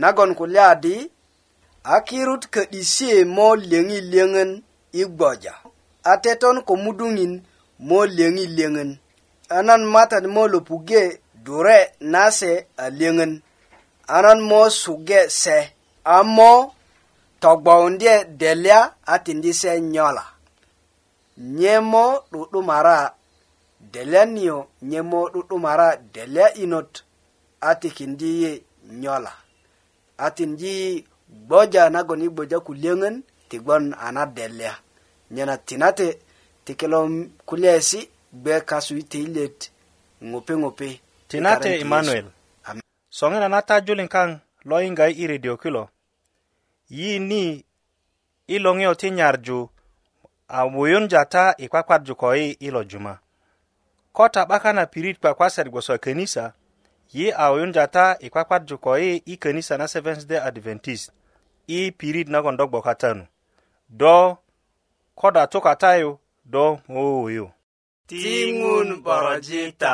nagon 0.01 0.31
kulya 0.39 0.67
di 0.83 0.95
akirut 1.83 2.47
ka'disie 2.53 3.25
mo 3.35 3.47
liyeŋi 3.55 3.99
liyeŋön 4.11 4.51
i 4.99 5.01
gboja 5.15 5.53
a 6.11 6.13
teton 6.23 6.57
ko 6.67 6.73
muduŋin 6.83 7.33
mo 7.87 7.99
liyeŋi 8.15 8.45
liyeŋön 8.57 8.89
a 9.55 9.57
nan 9.67 9.81
matani 9.93 10.29
mo 10.35 10.43
lo 10.53 10.59
puge 10.67 11.03
dure 11.45 11.79
nase 12.13 12.51
a 12.83 12.85
liyeŋön 12.97 13.31
a 14.15 14.15
nan 14.25 14.39
mo 14.49 14.59
suge 14.81 15.19
se 15.43 15.57
a 16.15 16.15
mo 16.37 16.51
togbowundye 17.41 18.13
delya 18.41 18.79
a 19.11 19.13
tindi 19.25 19.51
se 19.61 19.71
nyola 19.93 20.23
nye 21.57 21.73
mo 21.91 22.05
'du'dumara 22.31 22.99
delya 23.93 24.21
niyo 24.35 24.57
nye 24.89 24.99
mo 25.11 25.19
'du'dumara 25.33 25.87
delya 26.15 26.45
inot 26.63 26.91
a 27.67 27.69
tikindi 27.81 28.29
yi 28.41 28.51
nyola 29.01 29.31
a 30.23 30.25
tindi 30.37 30.71
gboja 31.29 31.89
nagon 31.89 32.21
i 32.21 32.29
gboja 32.29 32.59
kulyöŋön 32.65 33.23
tigbon 33.49 33.93
a 33.99 34.07
na 34.15 34.23
delya 34.35 34.73
nyena 35.35 35.55
tinate 35.67 36.07
ti 36.65 36.71
kilo 36.79 36.99
kulyaesi 37.49 37.99
gbe 38.39 38.53
kasu 38.69 38.93
i 38.97 39.03
teilet 39.11 39.59
ŋupi 40.29 40.53
ŋupi 40.61 40.89
tinate 41.29 41.69
emanuel 41.83 42.25
soŋina 43.17 43.47
na 43.53 43.59
ta 43.67 43.75
julin 43.85 44.07
kaŋ 44.15 44.29
lo 44.69 44.75
yiŋga 44.83 45.05
i 45.07 45.23
redio 45.31 45.55
kilo 45.63 45.83
yi 46.97 47.11
ni 47.29 47.43
i 48.47 48.55
loŋiyo 48.63 48.93
ti 49.01 49.07
nyarju 49.17 49.59
a 50.47 50.59
wuyunja 50.73 51.21
ta 51.33 51.43
i 51.57 51.65
kwakwarju 51.71 52.13
ko 52.21 52.27
yi 52.39 52.47
i 52.59 52.67
lo 52.75 52.81
juma 52.89 53.13
ko 54.15 54.23
ta 54.33 54.41
'bakan 54.49 54.75
na 54.77 54.85
pirit 54.91 55.17
kwakwasat 55.21 55.67
gboso 55.69 55.93
kenisa 56.03 56.45
ye 57.13 57.31
awoyun 57.37 57.71
jata 57.71 58.17
i 58.19 58.25
e 58.25 58.29
kwakwadju 58.29 58.77
ko 58.81 58.97
yi 58.97 59.11
e, 59.15 59.21
i 59.25 59.33
e 59.33 59.37
kanisa 59.37 59.77
na 59.77 59.87
seventh 59.87 60.25
day 60.27 60.39
adventist 60.41 61.11
i 61.67 61.91
pirit 61.91 62.27
nagon 62.27 62.57
do 62.57 62.67
gbokata 62.67 63.13
nu 63.13 63.25
do 63.89 64.37
koda 65.15 65.43
tukatayu 65.47 66.17
do 66.53 66.79
mowoyo 66.87 67.51
tiŋun 68.07 68.89
borojita 69.03 69.93